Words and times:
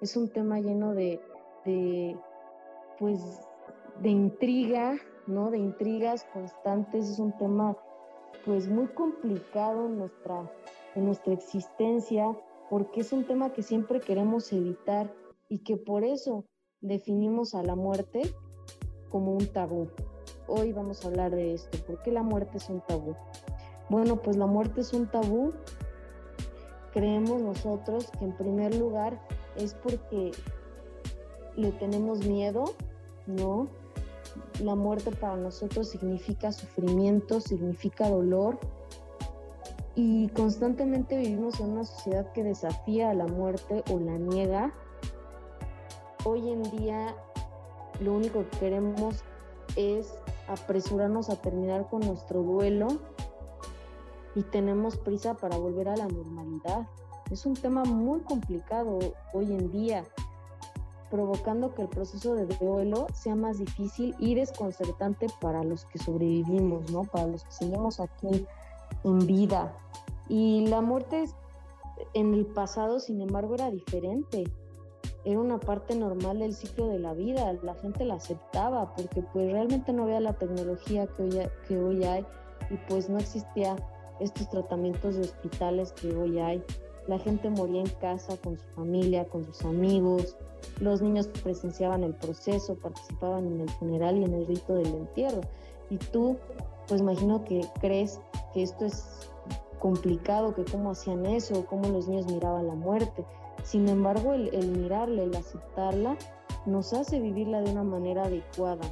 es 0.00 0.16
un 0.16 0.28
tema 0.28 0.60
lleno 0.60 0.94
de, 0.94 1.20
de 1.64 2.16
pues, 2.98 3.20
de 4.00 4.10
intriga, 4.10 4.96
¿no? 5.26 5.50
De 5.50 5.58
intrigas 5.58 6.26
constantes, 6.32 7.08
es 7.08 7.18
un 7.18 7.36
tema 7.36 7.76
pues 8.44 8.68
muy 8.68 8.86
complicado 8.88 9.86
en 9.86 9.98
nuestra, 9.98 10.50
en 10.94 11.04
nuestra 11.04 11.32
existencia, 11.32 12.36
porque 12.70 13.00
es 13.00 13.12
un 13.12 13.24
tema 13.26 13.52
que 13.52 13.62
siempre 13.62 14.00
queremos 14.00 14.52
evitar 14.52 15.12
y 15.48 15.58
que 15.58 15.76
por 15.76 16.04
eso 16.04 16.44
definimos 16.80 17.54
a 17.54 17.62
la 17.62 17.74
muerte 17.74 18.22
como 19.10 19.32
un 19.32 19.46
tabú. 19.52 19.88
Hoy 20.46 20.72
vamos 20.72 21.04
a 21.04 21.08
hablar 21.08 21.34
de 21.34 21.54
esto. 21.54 21.78
¿Por 21.86 22.02
qué 22.02 22.12
la 22.12 22.22
muerte 22.22 22.58
es 22.58 22.68
un 22.70 22.80
tabú? 22.80 23.16
Bueno, 23.90 24.16
pues 24.16 24.36
la 24.36 24.46
muerte 24.46 24.82
es 24.82 24.92
un 24.92 25.10
tabú. 25.10 25.52
Creemos 26.92 27.42
nosotros 27.42 28.10
que 28.18 28.24
en 28.24 28.36
primer 28.36 28.74
lugar 28.74 29.20
es 29.58 29.74
porque 29.74 30.32
le 31.56 31.72
tenemos 31.72 32.26
miedo, 32.26 32.64
¿no? 33.26 33.68
La 34.62 34.74
muerte 34.74 35.10
para 35.10 35.36
nosotros 35.36 35.88
significa 35.88 36.52
sufrimiento, 36.52 37.40
significa 37.40 38.08
dolor, 38.08 38.58
y 40.00 40.28
constantemente 40.28 41.16
vivimos 41.16 41.58
en 41.58 41.70
una 41.70 41.84
sociedad 41.84 42.30
que 42.30 42.44
desafía 42.44 43.10
a 43.10 43.14
la 43.14 43.26
muerte 43.26 43.82
o 43.90 43.98
la 43.98 44.16
niega. 44.16 44.72
Hoy 46.24 46.50
en 46.50 46.62
día 46.70 47.16
lo 48.00 48.14
único 48.14 48.48
que 48.48 48.58
queremos 48.58 49.24
es 49.74 50.14
apresurarnos 50.46 51.30
a 51.30 51.42
terminar 51.42 51.88
con 51.88 52.02
nuestro 52.02 52.44
duelo 52.44 52.86
y 54.36 54.44
tenemos 54.44 54.96
prisa 54.96 55.34
para 55.34 55.56
volver 55.56 55.88
a 55.88 55.96
la 55.96 56.06
normalidad. 56.06 56.86
Es 57.30 57.44
un 57.44 57.54
tema 57.54 57.84
muy 57.84 58.20
complicado 58.20 58.98
hoy 59.34 59.46
en 59.46 59.70
día, 59.70 60.04
provocando 61.10 61.74
que 61.74 61.82
el 61.82 61.88
proceso 61.88 62.34
de 62.34 62.46
duelo 62.46 63.06
sea 63.12 63.34
más 63.34 63.58
difícil 63.58 64.14
y 64.18 64.34
desconcertante 64.34 65.26
para 65.40 65.62
los 65.62 65.84
que 65.86 65.98
sobrevivimos, 65.98 66.90
¿no? 66.90 67.04
Para 67.04 67.26
los 67.26 67.44
que 67.44 67.52
seguimos 67.52 68.00
aquí 68.00 68.46
en 69.04 69.18
vida. 69.26 69.76
Y 70.28 70.66
la 70.68 70.80
muerte 70.80 71.24
en 72.14 72.34
el 72.34 72.46
pasado, 72.46 73.00
sin 73.00 73.20
embargo, 73.20 73.54
era 73.54 73.70
diferente. 73.70 74.44
Era 75.24 75.40
una 75.40 75.58
parte 75.58 75.94
normal 75.94 76.38
del 76.38 76.54
ciclo 76.54 76.86
de 76.86 76.98
la 76.98 77.12
vida. 77.12 77.52
La 77.62 77.74
gente 77.74 78.04
la 78.04 78.14
aceptaba 78.14 78.94
porque 78.94 79.22
pues 79.22 79.52
realmente 79.52 79.92
no 79.92 80.04
había 80.04 80.20
la 80.20 80.34
tecnología 80.34 81.06
que 81.06 81.22
hoy, 81.22 81.48
que 81.66 81.78
hoy 81.78 82.04
hay 82.04 82.26
y 82.70 82.76
pues 82.88 83.08
no 83.08 83.18
existía 83.18 83.76
estos 84.20 84.48
tratamientos 84.48 85.16
de 85.16 85.22
hospitales 85.22 85.92
que 85.92 86.14
hoy 86.14 86.38
hay. 86.38 86.64
La 87.08 87.18
gente 87.18 87.48
moría 87.48 87.80
en 87.80 87.90
casa 88.00 88.36
con 88.36 88.58
su 88.58 88.64
familia, 88.76 89.24
con 89.24 89.44
sus 89.44 89.64
amigos. 89.64 90.36
Los 90.78 91.00
niños 91.00 91.26
presenciaban 91.42 92.04
el 92.04 92.14
proceso, 92.14 92.76
participaban 92.76 93.46
en 93.46 93.62
el 93.62 93.70
funeral 93.70 94.18
y 94.18 94.24
en 94.24 94.34
el 94.34 94.46
rito 94.46 94.74
del 94.74 94.94
entierro. 94.94 95.40
Y 95.88 95.96
tú, 95.96 96.36
pues 96.86 97.00
imagino 97.00 97.44
que 97.44 97.66
crees 97.80 98.20
que 98.52 98.62
esto 98.62 98.84
es 98.84 99.30
complicado, 99.78 100.54
que 100.54 100.66
cómo 100.66 100.90
hacían 100.90 101.24
eso, 101.24 101.64
cómo 101.64 101.88
los 101.88 102.08
niños 102.08 102.26
miraban 102.30 102.66
la 102.66 102.74
muerte. 102.74 103.24
Sin 103.64 103.88
embargo, 103.88 104.34
el, 104.34 104.68
mirarla, 104.68 105.22
el 105.22 105.34
aceptarla, 105.34 106.16
nos 106.66 106.92
hace 106.92 107.20
vivirla 107.20 107.62
de 107.62 107.70
una 107.72 107.84
manera 107.84 108.24
adecuada. 108.24 108.84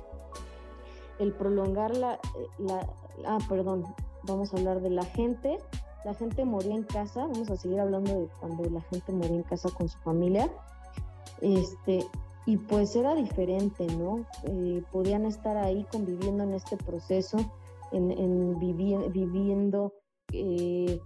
El 1.19 1.33
prolongarla, 1.33 2.15
eh, 2.15 2.47
la, 2.59 2.87
ah, 3.27 3.39
perdón, 3.49 3.85
vamos 4.23 4.53
a 4.53 4.57
hablar 4.57 4.81
de 4.81 4.91
la 4.91 5.05
gente. 5.05 5.59
La 6.07 6.15
gente 6.15 6.45
moría 6.45 6.77
en 6.77 6.85
casa, 6.85 7.27
vamos 7.27 7.51
a 7.51 7.57
seguir 7.57 7.81
hablando 7.81 8.21
de 8.21 8.29
cuando 8.39 8.63
la 8.71 8.81
gente 8.81 9.13
moría 9.13 9.39
en 9.39 9.43
casa 9.43 9.69
con 9.71 9.89
su 9.89 9.99
familia. 9.99 10.49
Este, 11.41 12.07
y 12.47 12.59
pues 12.59 12.95
era 12.95 13.17
diferente, 13.17 13.89
¿no? 13.89 14.25
Eh, 14.45 14.85
podían 14.93 15.27
estar 15.27 15.57
ahí 15.57 15.85
conviviendo 15.91 16.45
en 16.45 16.55
este 16.55 16.77
proceso, 16.77 17.39
en, 17.91 18.13
en 18.13 18.57
viviendo 18.61 19.95
eh, 20.33 21.01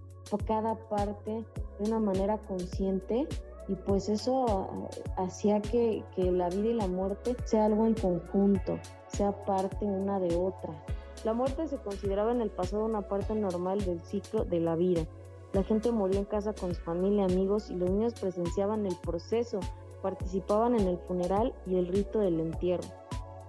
cada 0.47 0.75
parte 0.91 1.47
de 1.79 1.89
una 1.89 1.99
manera 1.99 2.37
consciente 2.37 3.27
y 3.69 3.77
pues 3.77 4.11
eso 4.11 4.91
hacía 5.17 5.63
que, 5.63 6.05
que, 6.15 6.31
la 6.31 6.51
vida 6.51 6.69
y 6.69 6.75
la 6.75 6.89
muerte 6.89 7.37
sea 7.47 7.65
algo 7.65 7.87
en 7.87 7.95
conjunto, 7.95 8.79
sea 9.09 9.33
parte 9.47 9.87
una 9.87 10.21
de 10.21 10.37
otra. 10.37 10.85
La 11.23 11.35
muerte 11.35 11.67
se 11.67 11.77
consideraba 11.77 12.33
en 12.33 12.41
el 12.41 12.51
pasado 12.51 12.87
una 12.87 13.03
parte 13.03 13.35
normal 13.35 13.85
del 13.85 14.01
ciclo 14.01 14.45
de 14.45 14.59
la 14.59 14.75
vida. 14.75 15.07
La 15.53 15.63
gente 15.63 15.93
moría 15.93 16.19
en 16.19 16.25
casa 16.25 16.55
con 16.55 16.75
su 16.75 16.81
familia, 16.81 17.25
amigos 17.25 17.71
y 17.71 17.75
los 17.75 17.91
niños 17.91 18.15
presenciaban 18.15 18.87
el 18.87 18.97
proceso, 18.97 19.61
participaban 20.01 20.79
en 20.79 20.87
el 20.89 20.97
funeral 20.97 21.53
y 21.67 21.77
el 21.77 21.89
rito 21.89 22.21
del 22.21 22.41
entierro. 22.41 22.89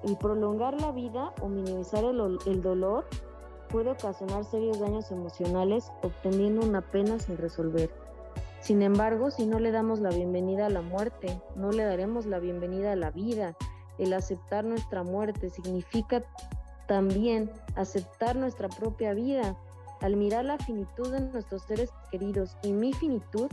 El 0.04 0.18
prolongar 0.18 0.82
la 0.82 0.92
vida 0.92 1.34
o 1.42 1.48
minimizar 1.48 2.04
el, 2.04 2.40
el 2.46 2.62
dolor 2.62 3.06
puede 3.70 3.92
ocasionar 3.92 4.44
serios 4.44 4.80
daños 4.80 5.10
emocionales 5.12 5.92
obteniendo 6.02 6.66
una 6.68 6.82
pena 6.82 7.20
sin 7.20 7.38
resolver. 7.38 7.90
Sin 8.60 8.82
embargo, 8.82 9.32
si 9.32 9.46
no 9.46 9.60
le 9.60 9.72
damos 9.72 10.02
la 10.02 10.10
bienvenida 10.10 10.66
a 10.66 10.70
la 10.70 10.82
muerte, 10.82 11.42
no 11.56 11.72
le 11.72 11.84
daremos 11.84 12.26
la 12.26 12.40
bienvenida 12.40 12.92
a 12.92 12.98
la 12.98 13.12
vida. 13.12 13.56
El 13.98 14.12
aceptar 14.12 14.66
nuestra 14.66 15.04
muerte 15.04 15.50
significa 15.50 16.24
también 16.92 17.50
aceptar 17.76 18.36
nuestra 18.36 18.68
propia 18.68 19.14
vida. 19.14 19.58
Al 20.02 20.18
mirar 20.18 20.44
la 20.44 20.58
finitud 20.58 21.10
de 21.10 21.22
nuestros 21.22 21.62
seres 21.62 21.90
queridos 22.12 22.58
y 22.64 22.74
mi 22.74 22.92
finitud, 22.92 23.50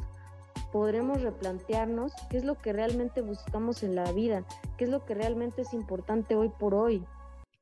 podremos 0.73 1.23
replantearnos 1.23 2.13
qué 2.31 2.39
es 2.39 2.45
lo 2.45 2.59
que 2.59 2.73
realmente 2.73 3.23
buscamos 3.23 3.85
en 3.85 3.95
la 3.95 4.11
vida, 4.11 4.45
qué 4.77 4.87
es 4.87 4.91
lo 4.91 5.05
que 5.05 5.15
realmente 5.15 5.63
es 5.63 5.73
importante 5.73 6.35
hoy 6.35 6.49
por 6.49 6.75
hoy. 6.75 7.05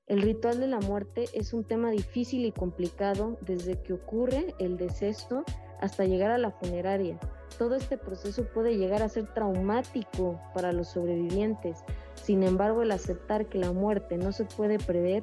El 0.06 0.22
ritual 0.22 0.60
de 0.60 0.66
la 0.66 0.80
muerte 0.80 1.26
es 1.34 1.52
un 1.52 1.62
tema 1.62 1.90
difícil 1.90 2.46
y 2.46 2.52
complicado 2.52 3.36
desde 3.42 3.82
que 3.82 3.92
ocurre 3.92 4.54
el 4.58 4.78
deceso 4.78 5.44
hasta 5.82 6.06
llegar 6.06 6.30
a 6.30 6.38
la 6.38 6.52
funeraria. 6.52 7.18
Todo 7.58 7.74
este 7.74 7.98
proceso 7.98 8.46
puede 8.46 8.78
llegar 8.78 9.02
a 9.02 9.10
ser 9.10 9.26
traumático 9.34 10.40
para 10.54 10.72
los 10.72 10.88
sobrevivientes. 10.88 11.84
Sin 12.14 12.44
embargo, 12.44 12.80
el 12.80 12.92
aceptar 12.92 13.44
que 13.44 13.58
la 13.58 13.72
muerte 13.72 14.16
no 14.16 14.32
se 14.32 14.46
puede 14.46 14.78
prever 14.78 15.22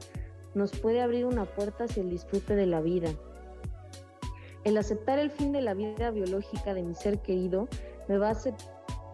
nos 0.56 0.72
puede 0.72 1.02
abrir 1.02 1.25
una 1.25 1.46
puerta 1.46 1.86
hacia 1.86 2.03
el 2.03 2.09
disfrute 2.09 2.56
de 2.56 2.66
la 2.66 2.81
vida. 2.81 3.09
El 4.64 4.78
aceptar 4.78 5.19
el 5.19 5.31
fin 5.31 5.52
de 5.52 5.62
la 5.62 5.74
vida 5.74 6.12
biológica 6.12 6.74
de 6.74 6.84
mi 6.84 6.96
ser 6.96 7.19
querido 7.19 7.68
me 8.08 8.18
va 8.18 8.30
a 8.30 8.38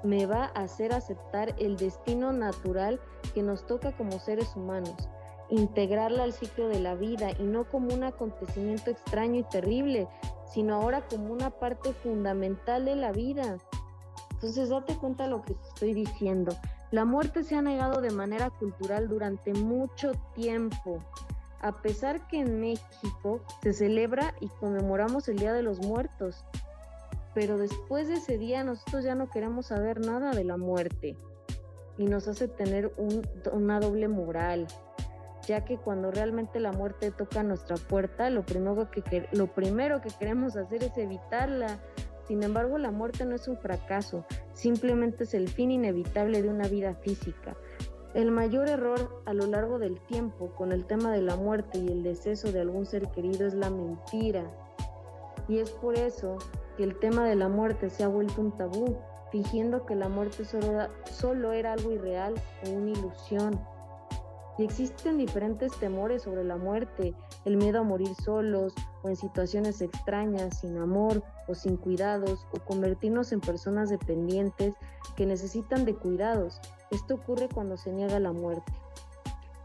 me 0.01 0.25
va 0.25 0.45
a 0.55 0.61
hacer 0.61 0.93
aceptar 0.93 1.55
el 1.59 1.75
destino 1.75 2.31
natural 2.31 3.01
que 3.33 3.43
nos 3.43 3.67
toca 3.67 3.91
como 3.91 4.17
seres 4.19 4.55
humanos 4.55 5.09
integrarla 5.49 6.23
al 6.23 6.33
ciclo 6.33 6.67
de 6.67 6.79
la 6.79 6.95
vida 6.95 7.31
y 7.39 7.43
no 7.43 7.65
como 7.69 7.93
un 7.93 8.03
acontecimiento 8.03 8.91
extraño 8.91 9.39
y 9.39 9.43
terrible, 9.43 10.07
sino 10.45 10.75
ahora 10.75 11.05
como 11.07 11.31
una 11.33 11.49
parte 11.49 11.93
fundamental 11.93 12.85
de 12.85 12.95
la 12.95 13.11
vida. 13.11 13.57
Entonces 14.31 14.69
date 14.69 14.95
cuenta 14.95 15.25
de 15.25 15.31
lo 15.31 15.41
que 15.41 15.53
estoy 15.53 15.93
diciendo. 15.93 16.55
La 16.91 17.05
muerte 17.05 17.43
se 17.43 17.55
ha 17.55 17.61
negado 17.61 18.01
de 18.01 18.11
manera 18.11 18.49
cultural 18.49 19.09
durante 19.09 19.53
mucho 19.53 20.11
tiempo. 20.33 20.99
A 21.61 21.81
pesar 21.81 22.27
que 22.27 22.39
en 22.39 22.61
México 22.61 23.41
se 23.61 23.73
celebra 23.73 24.33
y 24.39 24.47
conmemoramos 24.47 25.27
el 25.27 25.37
Día 25.37 25.53
de 25.53 25.63
los 25.63 25.79
Muertos, 25.79 26.45
pero 27.33 27.57
después 27.57 28.07
de 28.07 28.15
ese 28.15 28.37
día 28.37 28.63
nosotros 28.63 29.03
ya 29.03 29.15
no 29.15 29.29
queremos 29.29 29.67
saber 29.67 29.99
nada 29.99 30.31
de 30.31 30.43
la 30.43 30.57
muerte 30.57 31.17
y 31.97 32.05
nos 32.05 32.27
hace 32.27 32.47
tener 32.47 32.93
una 33.51 33.79
doble 33.79 34.07
moral, 34.07 34.67
ya 35.45 35.65
que 35.65 35.77
cuando 35.77 36.11
realmente 36.11 36.59
la 36.59 36.71
muerte 36.71 37.11
toca 37.11 37.43
nuestra 37.43 37.75
puerta, 37.75 38.29
lo 38.29 38.45
primero 38.45 38.89
que, 38.89 39.27
lo 39.33 39.47
primero 39.47 40.01
que 40.01 40.09
queremos 40.17 40.55
hacer 40.55 40.83
es 40.83 40.97
evitarla. 40.97 41.79
Sin 42.27 42.43
embargo, 42.43 42.77
la 42.77 42.91
muerte 42.91 43.25
no 43.25 43.35
es 43.35 43.47
un 43.47 43.57
fracaso, 43.57 44.23
simplemente 44.53 45.25
es 45.25 45.33
el 45.33 45.49
fin 45.49 45.71
inevitable 45.71 46.41
de 46.41 46.49
una 46.49 46.67
vida 46.67 46.95
física. 46.95 47.57
El 48.15 48.31
mayor 48.31 48.67
error 48.67 49.21
a 49.25 49.33
lo 49.33 49.45
largo 49.45 49.77
del 49.77 49.99
tiempo 50.01 50.49
con 50.55 50.71
el 50.71 50.85
tema 50.85 51.11
de 51.11 51.21
la 51.21 51.35
muerte 51.35 51.77
y 51.77 51.89
el 51.89 52.01
deceso 52.01 52.51
de 52.51 52.61
algún 52.61 52.87
ser 52.87 53.07
querido 53.11 53.45
es 53.45 53.53
la 53.53 53.69
mentira. 53.69 54.49
Y 55.47 55.59
es 55.59 55.69
por 55.69 55.95
eso 55.95 56.37
que 56.75 56.83
el 56.83 56.97
tema 56.97 57.25
de 57.25 57.35
la 57.35 57.49
muerte 57.49 57.91
se 57.91 58.03
ha 58.03 58.07
vuelto 58.07 58.41
un 58.41 58.57
tabú, 58.57 58.97
fingiendo 59.31 59.85
que 59.85 59.93
la 59.95 60.09
muerte 60.09 60.43
solo 60.43 60.87
solo 61.05 61.53
era 61.53 61.73
algo 61.73 61.91
irreal 61.91 62.33
o 62.65 62.71
una 62.71 62.91
ilusión. 62.91 63.59
Y 64.57 64.63
existen 64.63 65.17
diferentes 65.17 65.71
temores 65.79 66.23
sobre 66.23 66.43
la 66.43 66.57
muerte, 66.57 67.13
el 67.45 67.57
miedo 67.57 67.79
a 67.79 67.83
morir 67.83 68.09
solos 68.25 68.73
o 69.03 69.09
en 69.09 69.15
situaciones 69.15 69.81
extrañas, 69.81 70.59
sin 70.59 70.77
amor 70.79 71.23
o 71.47 71.53
sin 71.53 71.77
cuidados, 71.77 72.45
o 72.51 72.59
convertirnos 72.59 73.31
en 73.31 73.39
personas 73.39 73.89
dependientes 73.89 74.73
que 75.15 75.27
necesitan 75.27 75.85
de 75.85 75.95
cuidados. 75.95 76.59
Esto 76.91 77.15
ocurre 77.15 77.49
cuando 77.53 77.77
se 77.77 77.91
niega 77.91 78.19
la 78.19 78.31
muerte. 78.31 78.71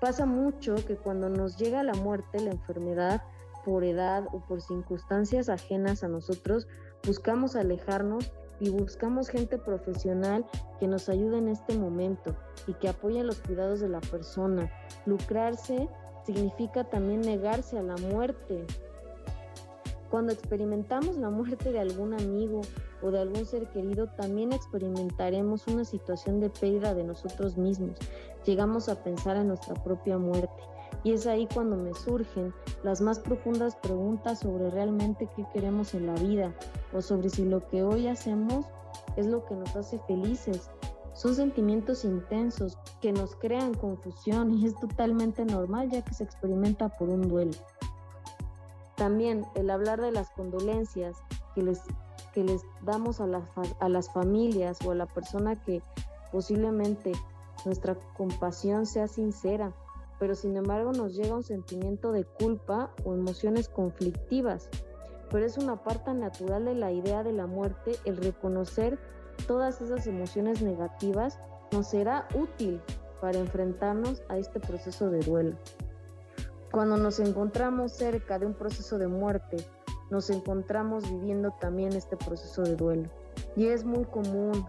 Pasa 0.01 0.27
mucho 0.27 0.75
que 0.87 0.97
cuando 0.97 1.29
nos 1.29 1.57
llega 1.57 1.83
la 1.83 1.95
muerte, 1.95 2.41
la 2.41 2.51
enfermedad, 2.51 3.23
por 3.65 3.85
edad 3.85 4.27
o 4.33 4.41
por 4.41 4.61
circunstancias 4.61 5.49
ajenas 5.49 6.05
a 6.05 6.09
nosotros, 6.09 6.69
buscamos 7.07 7.57
alejarnos 7.57 8.33
y 8.61 8.71
buscamos 8.71 9.29
gente 9.29 9.59
profesional 9.59 10.45
que 10.79 10.87
nos 10.87 11.09
ayude 11.09 11.39
en 11.39 11.49
este 11.49 11.77
momento 11.77 12.37
y 12.67 12.75
que 12.75 12.89
apoye 12.89 13.25
los 13.25 13.41
cuidados 13.41 13.81
de 13.81 13.89
la 13.89 14.01
persona. 14.01 14.71
Lucrarse 15.07 15.89
significa 16.25 16.85
también 16.85 17.21
negarse 17.23 17.79
a 17.79 17.83
la 17.83 17.97
muerte. 17.97 18.65
Cuando 20.11 20.33
experimentamos 20.33 21.17
la 21.17 21.31
muerte 21.31 21.73
de 21.73 21.81
algún 21.81 22.15
amigo 22.15 22.61
o 23.05 23.11
de 23.11 23.21
algún 23.21 23.45
ser 23.45 23.69
querido, 23.69 24.09
también 24.17 24.53
experimentaremos 24.53 25.67
una 25.67 25.85
situación 25.85 26.41
de 26.41 26.49
pérdida 26.49 26.95
de 26.95 27.05
nosotros 27.05 27.59
mismos. 27.59 27.99
Llegamos 28.47 28.89
a 28.89 29.05
pensar 29.05 29.37
en 29.37 29.49
nuestra 29.49 29.75
propia 29.75 30.17
muerte. 30.17 30.63
Y 31.03 31.13
es 31.13 31.27
ahí 31.27 31.47
cuando 31.53 31.77
me 31.77 31.93
surgen 31.93 32.55
las 32.83 33.03
más 33.03 33.19
profundas 33.19 33.77
preguntas 33.77 34.39
sobre 34.39 34.71
realmente 34.71 35.29
qué 35.37 35.45
queremos 35.53 35.93
en 35.93 36.07
la 36.07 36.15
vida 36.15 36.55
o 36.95 37.03
sobre 37.03 37.29
si 37.29 37.45
lo 37.45 37.69
que 37.69 37.83
hoy 37.83 38.09
hacemos 38.09 38.65
es 39.17 39.27
lo 39.27 39.45
que 39.45 39.55
nos 39.55 39.77
hace 39.77 39.99
felices. 40.07 40.71
Son 41.13 41.35
sentimientos 41.35 42.07
intensos 42.07 42.79
que 43.03 43.13
nos 43.13 43.37
crean 43.37 43.75
confusión 43.75 44.55
y 44.55 44.65
es 44.65 44.75
totalmente 44.77 45.45
normal 45.45 45.91
ya 45.91 46.03
que 46.03 46.15
se 46.15 46.25
experimenta 46.25 46.89
por 46.89 47.11
un 47.11 47.29
duelo. 47.29 47.53
También 48.97 49.45
el 49.55 49.69
hablar 49.71 50.01
de 50.01 50.13
las 50.13 50.31
condolencias 50.31 51.17
que 51.55 51.63
les, 51.63 51.83
que 52.33 52.45
les 52.45 52.63
damos 52.83 53.21
a 53.21 53.27
las, 53.27 53.45
a 53.81 53.89
las 53.89 54.13
familias 54.13 54.79
o 54.85 54.91
a 54.91 54.95
la 54.95 55.07
persona 55.07 55.61
que 55.63 55.83
posiblemente 56.33 57.13
nuestra 57.65 57.97
compasión 58.17 58.87
sea 58.87 59.09
sincera, 59.09 59.73
pero 60.19 60.35
sin 60.35 60.57
embargo 60.57 60.93
nos 60.93 61.15
llega 61.15 61.35
un 61.35 61.43
sentimiento 61.43 62.13
de 62.13 62.25
culpa 62.25 62.91
o 63.05 63.15
emociones 63.15 63.69
conflictivas. 63.69 64.69
Pero 65.31 65.47
es 65.47 65.59
una 65.59 65.83
parte 65.83 66.13
natural 66.13 66.67
de 66.67 66.75
la 66.75 66.93
idea 66.93 67.23
de 67.23 67.33
la 67.33 67.47
muerte 67.47 67.97
el 68.05 68.17
reconocer 68.17 68.99
todas 69.47 69.81
esas 69.81 70.07
emociones 70.07 70.63
negativas 70.63 71.39
nos 71.73 71.89
será 71.89 72.29
útil 72.35 72.81
para 73.21 73.39
enfrentarnos 73.39 74.23
a 74.29 74.39
este 74.39 74.61
proceso 74.61 75.11
de 75.11 75.21
duelo. 75.21 75.57
Cuando 76.71 76.97
nos 76.97 77.21
encontramos 77.21 77.93
cerca 77.93 78.39
de 78.39 78.47
un 78.47 78.55
proceso 78.55 78.99
de 78.99 79.09
muerte, 79.09 79.57
nos 80.15 80.31
encontramos 80.31 81.11
viviendo 81.11 81.51
también 81.51 81.93
este 81.93 82.17
proceso 82.17 82.63
de 82.63 82.77
duelo. 82.77 83.11
Y 83.57 83.67
es 83.67 83.85
muy 83.85 84.05
común 84.05 84.65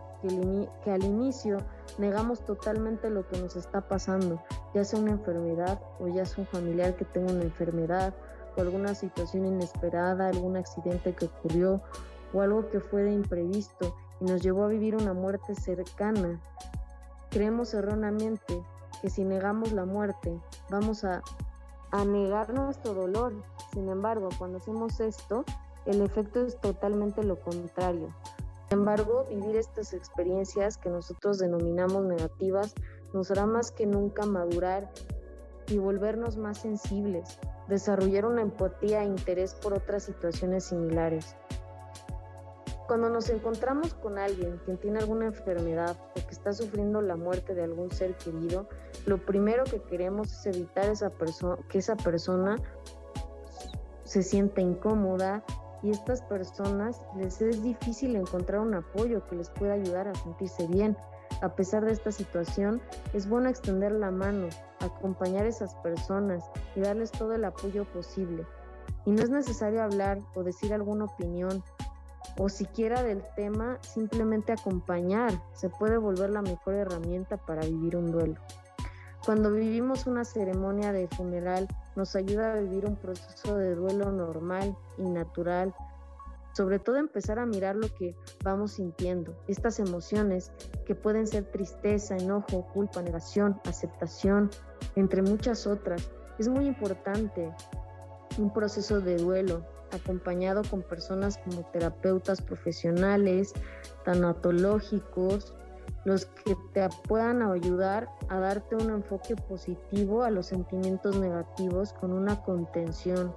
que, 0.84 0.92
al 0.92 1.04
inicio 1.04 1.58
negamos 2.00 2.44
totalmente 2.44 3.12
lo 3.12 3.28
que 3.28 3.40
nos 3.40 3.56
está 3.56 3.88
pasando, 3.88 4.42
ya 4.74 4.84
sea 4.84 5.00
una 5.00 5.12
enfermedad 5.12 5.80
o 6.00 6.08
ya 6.08 6.26
sea 6.26 6.44
un 6.44 6.48
familiar 6.48 6.96
que 6.96 7.06
tenga 7.06 7.32
una 7.32 7.44
enfermedad 7.44 8.16
o 8.58 8.62
alguna 8.62 8.96
situación 8.96 9.46
inesperada, 9.46 10.30
algún 10.30 10.58
accidente 10.58 11.14
que 11.14 11.26
ocurrió 11.26 11.80
o 12.34 12.42
algo 12.42 12.68
que 12.70 12.80
fue 12.80 13.04
de 13.04 13.14
imprevisto 13.14 13.96
y 14.20 14.26
nos 14.26 14.42
llevó 14.42 14.64
a 14.64 14.70
vivir 14.70 14.96
una 14.96 15.14
muerte 15.14 15.54
cercana. 15.54 16.42
Creemos 17.30 17.72
erróneamente 17.76 18.66
que 19.00 19.12
si 19.12 19.24
negamos 19.24 19.74
la 19.74 19.86
muerte 19.86 20.42
vamos 20.72 21.04
a 21.04 21.22
a 21.92 22.04
negar 22.04 22.54
nuestro 22.54 22.94
dolor. 22.94 23.34
Sin 23.76 23.90
embargo, 23.90 24.30
cuando 24.40 24.60
hacemos 24.60 25.02
esto, 25.02 25.44
el 25.86 26.02
efecto 26.02 26.46
es 26.46 26.58
totalmente 26.62 27.22
lo 27.24 27.42
contrario. 27.42 28.16
Sin 28.70 28.80
embargo, 28.80 29.26
vivir 29.30 29.58
estas 29.58 29.94
experiencias 29.94 30.78
que 30.78 30.90
nosotros 30.90 31.40
denominamos 31.40 32.06
negativas 32.06 32.74
nos 33.14 33.30
hará 33.32 33.46
más 33.46 33.72
que 33.72 33.86
nunca 33.86 34.26
madurar 34.26 34.90
y 35.68 35.78
volvernos 35.78 36.38
más 36.38 36.60
sensibles, 36.60 37.38
desarrollar 37.68 38.26
una 38.26 38.44
empatía 38.44 39.04
e 39.04 39.08
interés 39.08 39.54
por 39.56 39.74
otras 39.74 40.04
situaciones 40.04 40.64
similares. 40.64 41.36
Cuando 42.88 43.10
nos 43.10 43.30
encontramos 43.30 43.94
con 43.96 44.18
alguien 44.18 44.62
que 44.66 44.76
tiene 44.78 45.00
alguna 45.00 45.26
enfermedad 45.26 45.98
o 46.12 46.26
que 46.26 46.34
está 46.34 46.54
sufriendo 46.54 47.02
la 47.02 47.18
muerte 47.18 47.54
de 47.56 47.64
algún 47.64 47.92
ser 47.92 48.16
querido, 48.16 48.70
lo 49.06 49.18
primero 49.18 49.66
que 49.66 49.82
queremos 49.82 50.32
es 50.32 50.56
evitar 50.56 50.86
esa 50.86 51.12
que 51.68 51.80
esa 51.80 51.98
persona 51.98 52.58
se 54.06 54.24
sienta 54.24 54.62
incómoda 54.62 55.44
y 55.84 55.92
estas 55.92 56.22
personas 56.22 57.02
les 57.18 57.42
es 57.42 57.62
difícil 57.62 58.16
encontrar 58.16 58.62
un 58.62 58.74
apoyo 58.74 59.26
que 59.28 59.36
les 59.36 59.50
pueda 59.50 59.74
ayudar 59.74 60.08
a 60.08 60.16
sentirse 60.16 60.68
bien. 60.68 60.98
A 61.42 61.50
pesar 61.50 61.84
de 61.84 61.92
esta 61.92 62.12
situación, 62.12 62.82
es 63.14 63.28
bueno 63.28 63.50
extender 63.50 63.92
la 63.92 64.10
mano, 64.10 64.48
acompañar 64.80 65.46
a 65.46 65.50
esas 65.50 65.76
personas 65.76 66.44
y 66.76 66.80
darles 66.80 67.12
todo 67.12 67.34
el 67.34 67.44
apoyo 67.44 67.86
posible. 67.86 68.46
Y 69.06 69.12
no 69.12 69.22
es 69.22 69.30
necesario 69.30 69.84
hablar 69.84 70.22
o 70.34 70.44
decir 70.44 70.74
alguna 70.74 71.06
opinión, 71.06 71.64
o 72.38 72.50
siquiera 72.50 73.04
del 73.04 73.24
tema, 73.36 73.78
simplemente 73.82 74.52
acompañar 74.52 75.32
se 75.54 75.70
puede 75.70 75.98
volver 75.98 76.30
la 76.32 76.42
mejor 76.42 76.74
herramienta 76.76 77.38
para 77.38 77.62
vivir 77.62 77.96
un 77.96 78.12
duelo. 78.12 78.40
Cuando 79.26 79.52
vivimos 79.52 80.06
una 80.06 80.24
ceremonia 80.24 80.94
de 80.94 81.08
funeral, 81.08 81.68
nos 81.96 82.16
ayuda 82.16 82.54
a 82.54 82.60
vivir 82.60 82.86
un 82.86 82.96
proceso 82.96 83.58
de 83.58 83.74
duelo 83.74 84.12
normal 84.12 84.78
y 85.00 85.10
natural, 85.10 85.74
sobre 86.54 86.78
todo 86.78 86.98
empezar 86.98 87.40
a 87.40 87.48
mirar 87.48 87.76
lo 87.76 87.88
que 87.96 88.16
vamos 88.44 88.74
sintiendo, 88.74 89.36
estas 89.48 89.80
emociones 89.80 90.52
que 90.86 90.94
pueden 90.94 91.26
ser 91.26 91.46
tristeza, 91.46 92.16
enojo, 92.16 92.68
culpa, 92.72 93.02
negación, 93.02 93.60
aceptación, 93.66 94.52
entre 94.96 95.24
muchas 95.24 95.66
otras. 95.66 96.08
Es 96.38 96.48
muy 96.48 96.68
importante 96.68 97.52
un 98.38 98.54
proceso 98.54 99.02
de 99.02 99.18
duelo 99.18 99.66
acompañado 99.92 100.62
con 100.70 100.84
personas 100.84 101.40
como 101.40 101.64
terapeutas 101.72 102.44
profesionales, 102.44 103.54
tanatológicos, 104.04 105.56
los 106.06 106.26
que 106.26 106.56
te 106.74 106.88
puedan 107.08 107.42
ayudar 107.42 108.10
a 108.30 108.40
darte 108.40 108.76
un 108.76 108.90
enfoque 108.92 109.36
positivo 109.36 110.24
a 110.24 110.30
los 110.30 110.48
sentimientos 110.48 111.18
negativos 111.18 111.94
con 111.94 112.14
una 112.14 112.42
contención, 112.44 113.36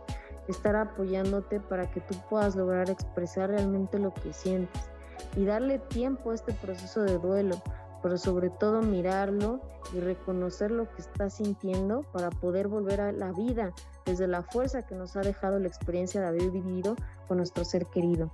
estar 0.48 0.76
apoyándote 0.76 1.60
para 1.60 1.90
que 1.90 2.00
tú 2.00 2.14
puedas 2.28 2.56
lograr 2.56 2.90
expresar 2.90 3.50
realmente 3.50 3.98
lo 3.98 4.12
que 4.14 4.32
sientes 4.32 4.90
y 5.36 5.44
darle 5.44 5.78
tiempo 5.78 6.30
a 6.30 6.34
este 6.34 6.52
proceso 6.52 7.02
de 7.02 7.18
duelo, 7.18 7.60
pero 8.02 8.16
sobre 8.16 8.50
todo 8.50 8.82
mirarlo 8.82 9.60
y 9.94 10.00
reconocer 10.00 10.70
lo 10.70 10.88
que 10.92 11.02
estás 11.02 11.34
sintiendo 11.34 12.02
para 12.12 12.30
poder 12.30 12.68
volver 12.68 13.00
a 13.00 13.12
la 13.12 13.32
vida 13.32 13.72
desde 14.04 14.26
la 14.26 14.42
fuerza 14.42 14.86
que 14.86 14.94
nos 14.94 15.16
ha 15.16 15.20
dejado 15.20 15.58
la 15.58 15.68
experiencia 15.68 16.20
de 16.20 16.28
haber 16.28 16.50
vivido 16.50 16.96
con 17.26 17.38
nuestro 17.38 17.64
ser 17.64 17.86
querido. 17.86 18.30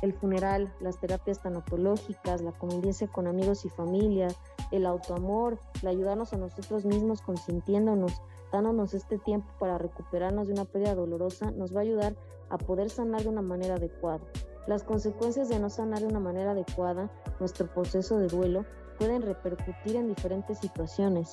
El 0.00 0.12
funeral, 0.12 0.72
las 0.80 1.00
terapias 1.00 1.42
tanatológicas, 1.42 2.40
la 2.40 2.52
convivencia 2.52 3.08
con 3.08 3.26
amigos 3.26 3.64
y 3.64 3.68
familia, 3.68 4.28
el 4.70 4.86
autoamor, 4.86 5.58
el 5.82 5.88
ayudarnos 5.88 6.32
a 6.32 6.36
nosotros 6.36 6.84
mismos 6.84 7.20
consintiéndonos, 7.22 8.22
dándonos 8.52 8.94
este 8.94 9.18
tiempo 9.18 9.48
para 9.58 9.78
recuperarnos 9.78 10.46
de 10.46 10.54
una 10.54 10.64
pérdida 10.64 10.94
dolorosa, 10.94 11.50
nos 11.50 11.74
va 11.74 11.80
a 11.80 11.82
ayudar 11.82 12.16
a 12.48 12.58
poder 12.58 12.90
sanar 12.90 13.22
de 13.22 13.28
una 13.28 13.42
manera 13.42 13.74
adecuada. 13.74 14.24
Las 14.66 14.84
consecuencias 14.84 15.48
de 15.48 15.58
no 15.58 15.70
sanar 15.70 16.00
de 16.00 16.06
una 16.06 16.20
manera 16.20 16.52
adecuada 16.52 17.10
nuestro 17.40 17.66
proceso 17.66 18.18
de 18.18 18.28
duelo 18.28 18.64
pueden 18.98 19.22
repercutir 19.22 19.96
en 19.96 20.08
diferentes 20.08 20.58
situaciones, 20.58 21.32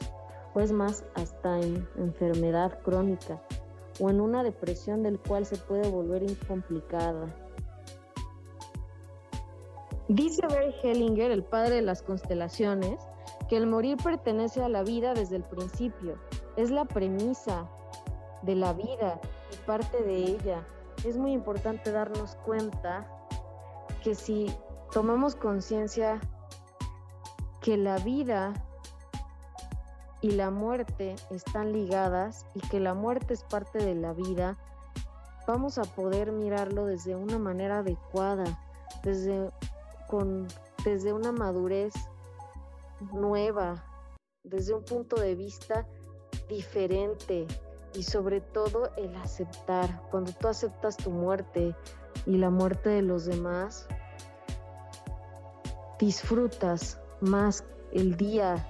pues 0.53 0.71
más 0.71 1.03
hasta 1.15 1.59
en 1.59 1.87
enfermedad 1.97 2.79
crónica 2.81 3.41
o 3.99 4.09
en 4.09 4.21
una 4.21 4.43
depresión 4.43 5.03
del 5.03 5.19
cual 5.19 5.45
se 5.45 5.57
puede 5.57 5.89
volver 5.89 6.23
incomplicada. 6.23 7.27
Dice 10.07 10.45
Barry 10.47 10.75
Hellinger, 10.83 11.31
el 11.31 11.43
padre 11.43 11.75
de 11.75 11.81
las 11.81 12.03
constelaciones, 12.03 12.99
que 13.49 13.57
el 13.57 13.65
morir 13.65 13.97
pertenece 13.97 14.63
a 14.63 14.69
la 14.69 14.83
vida 14.83 15.15
desde 15.15 15.37
el 15.37 15.43
principio, 15.43 16.19
es 16.57 16.69
la 16.69 16.85
premisa 16.85 17.67
de 18.43 18.55
la 18.55 18.73
vida 18.73 19.19
y 19.51 19.55
parte 19.65 20.03
de 20.03 20.15
ella. 20.15 20.63
Es 21.03 21.17
muy 21.17 21.31
importante 21.31 21.91
darnos 21.91 22.35
cuenta 22.45 23.07
que 24.03 24.13
si 24.13 24.55
tomamos 24.91 25.35
conciencia 25.35 26.19
que 27.61 27.75
la 27.75 27.97
vida 27.97 28.53
y 30.21 30.31
la 30.31 30.51
muerte 30.51 31.15
están 31.31 31.73
ligadas 31.73 32.45
y 32.53 32.59
que 32.59 32.79
la 32.79 32.93
muerte 32.93 33.33
es 33.33 33.43
parte 33.43 33.79
de 33.79 33.95
la 33.95 34.13
vida, 34.13 34.57
vamos 35.47 35.79
a 35.79 35.83
poder 35.83 36.31
mirarlo 36.31 36.85
desde 36.85 37.15
una 37.15 37.39
manera 37.39 37.79
adecuada, 37.79 38.45
desde, 39.03 39.51
con, 40.07 40.47
desde 40.83 41.13
una 41.13 41.31
madurez 41.31 41.93
nueva, 43.13 43.83
desde 44.43 44.73
un 44.73 44.83
punto 44.83 45.15
de 45.15 45.35
vista 45.35 45.87
diferente 46.49 47.47
y 47.93 48.03
sobre 48.03 48.41
todo 48.41 48.91
el 48.97 49.15
aceptar. 49.15 50.01
Cuando 50.11 50.31
tú 50.33 50.47
aceptas 50.47 50.97
tu 50.97 51.09
muerte 51.09 51.75
y 52.25 52.37
la 52.37 52.49
muerte 52.49 52.89
de 52.89 53.01
los 53.01 53.25
demás, 53.25 53.87
disfrutas 55.99 56.99
más 57.21 57.63
el 57.91 58.17
día, 58.17 58.67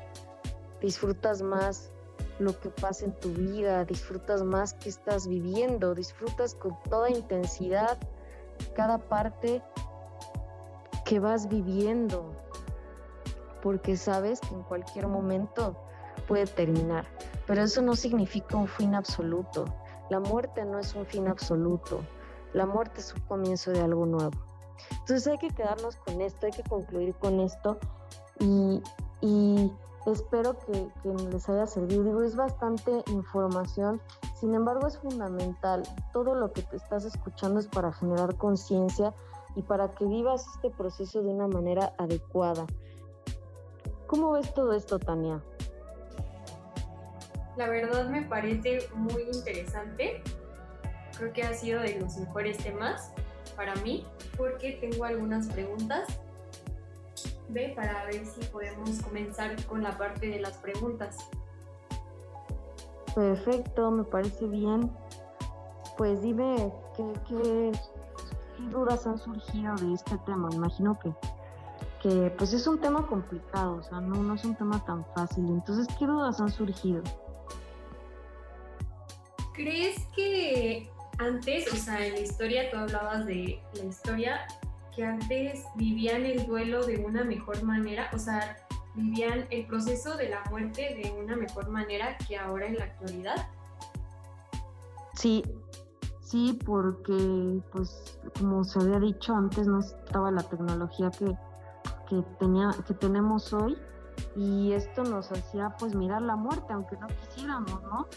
disfrutas 0.82 1.42
más 1.42 1.92
lo 2.40 2.60
que 2.60 2.70
pasa 2.70 3.06
en 3.06 3.14
tu 3.20 3.30
vida, 3.30 3.86
disfrutas 3.86 4.44
más 4.44 4.74
que 4.74 4.90
estás 4.90 5.28
viviendo, 5.28 5.96
disfrutas 5.96 6.54
con 6.54 6.78
toda 6.90 7.10
intensidad 7.10 7.98
cada 8.76 8.98
parte 8.98 9.62
que 11.06 11.20
vas 11.20 11.48
viviendo. 11.48 12.34
porque 13.64 13.98
sabes 13.98 14.40
que 14.42 14.54
en 14.54 14.62
cualquier 14.62 15.08
momento 15.08 15.76
puede 16.28 16.46
terminar. 16.46 17.08
Pero 17.48 17.64
eso 17.64 17.82
no 17.82 17.96
significa 17.96 18.58
un 18.58 18.68
fin 18.68 18.94
absoluto. 18.94 19.66
La 20.12 20.20
muerte 20.20 20.64
no 20.66 20.78
es 20.78 20.94
un 20.94 21.08
fin 21.08 21.28
absoluto. 21.28 22.02
La 22.54 22.68
muerte 22.68 23.02
es 23.02 23.12
un 23.16 23.22
comienzo 23.22 23.72
de 23.72 23.82
algo 23.82 24.06
nuevo. 24.06 24.38
Entonces 24.92 25.26
hay 25.26 25.40
que 25.40 25.50
quedarnos 25.50 25.96
con 25.96 26.22
esto, 26.22 26.46
hay 26.46 26.52
que 26.52 26.62
concluir 26.62 27.16
con 27.16 27.40
esto 27.40 27.80
y, 28.40 28.84
espero 30.06 30.60
que, 30.60 30.88
que, 31.02 31.10
les 31.10 31.50
haya 31.50 31.66
servido. 31.66 32.04
Digo, 32.04 32.22
es 32.22 32.36
bastante 32.36 33.04
información, 33.08 34.00
sin 34.40 34.54
embargo 34.54 34.86
es 34.86 35.00
fundamental. 35.00 35.82
Todo 36.14 36.36
lo 36.36 36.52
que 36.54 36.62
te 36.62 36.78
estás 36.78 37.04
escuchando 37.06 37.60
es 37.60 37.68
para 37.68 37.92
generar 37.92 38.36
conciencia 38.38 39.16
y 39.56 39.62
para 39.62 39.94
que 39.96 40.06
vivas 40.06 40.46
este 40.56 40.70
proceso 40.70 41.22
de 41.22 41.30
una 41.30 41.48
manera 41.48 41.94
adecuada. 41.98 42.66
¿Cómo 44.08 44.32
ves 44.32 44.54
todo 44.54 44.74
esto, 44.74 45.00
Tania? 45.00 45.42
La 47.58 47.70
verdad 47.70 48.10
me 48.10 48.22
parece 48.22 48.88
muy 48.94 49.24
interesante. 49.24 50.22
Creo 51.18 51.32
que 51.32 51.44
ha 51.44 51.54
sido 51.54 51.82
de 51.82 52.00
los 52.00 52.18
mejores 52.18 52.58
temas 52.58 53.12
para 53.56 53.76
mí 53.78 54.06
porque 54.38 54.74
tengo 54.74 55.06
algunas 55.06 55.48
preguntas. 55.48 56.20
Ve 57.48 57.72
para 57.76 58.06
ver 58.06 58.26
si 58.26 58.44
podemos 58.48 59.02
comenzar 59.02 59.64
con 59.66 59.82
la 59.82 59.98
parte 59.98 60.28
de 60.28 60.40
las 60.40 60.58
preguntas. 60.58 61.18
Perfecto, 63.14 63.90
me 63.92 64.04
parece 64.04 64.46
bien. 64.48 64.92
Pues 65.98 66.22
dime 66.22 66.74
qué, 66.98 67.14
qué 67.30 67.72
dudas 68.72 69.06
han 69.08 69.18
surgido 69.18 69.76
de 69.76 69.94
este 69.94 70.18
tema. 70.20 70.50
Imagino 70.52 70.98
que, 71.00 71.14
que 72.02 72.32
pues 72.38 72.54
es 72.54 72.68
un 72.68 72.80
tema 72.80 73.06
complicado, 73.08 73.78
o 73.78 73.84
sea, 73.84 74.02
no, 74.02 74.22
no 74.22 74.36
es 74.36 74.44
un 74.46 74.56
tema 74.56 74.84
tan 74.86 75.06
fácil. 75.16 75.46
Entonces, 75.48 75.88
¿qué 75.98 76.06
dudas 76.06 76.40
han 76.40 76.52
surgido? 76.52 77.04
¿Crees 79.54 80.06
que 80.16 80.90
antes, 81.20 81.72
o 81.72 81.76
sea, 81.78 82.06
en 82.06 82.14
la 82.14 82.20
historia, 82.20 82.70
tú 82.70 82.78
hablabas 82.78 83.26
de 83.26 83.62
la 83.74 83.84
historia, 83.86 84.46
que 84.96 85.04
antes 85.04 85.64
vivían 85.76 86.26
el 86.26 86.46
duelo 86.46 86.86
de 86.86 86.98
una 86.98 87.24
mejor 87.24 87.64
manera, 87.64 88.10
o 88.14 88.20
sea, 88.20 88.58
vivían 88.96 89.46
el 89.50 89.66
proceso 89.66 90.16
de 90.16 90.30
la 90.30 90.44
muerte 90.50 91.02
de 91.02 91.12
una 91.22 91.36
mejor 91.36 91.70
manera 91.70 92.18
que 92.18 92.38
ahora 92.38 92.68
en 92.68 92.78
la 92.78 92.86
actualidad? 92.86 93.48
Sí, 95.14 95.44
sí, 96.26 96.60
porque 96.66 97.62
pues 97.72 98.20
como 98.40 98.64
se 98.64 98.80
había 98.80 99.00
dicho 99.00 99.34
antes 99.34 99.68
no 99.68 99.80
estaba 99.80 100.32
la 100.32 100.44
tecnología 100.44 101.10
que, 101.12 101.38
que, 102.10 102.22
tenía, 102.40 102.72
que 102.86 102.94
tenemos 102.94 103.54
hoy 103.54 103.78
y 104.36 104.72
esto 104.74 105.04
nos 105.04 105.32
hacía 105.32 105.76
pues 105.80 105.96
mirar 105.96 106.22
la 106.22 106.36
muerte 106.36 106.74
aunque 106.74 106.98
no 106.98 107.08
quisiéramos, 107.08 107.82
¿no? 107.84 108.08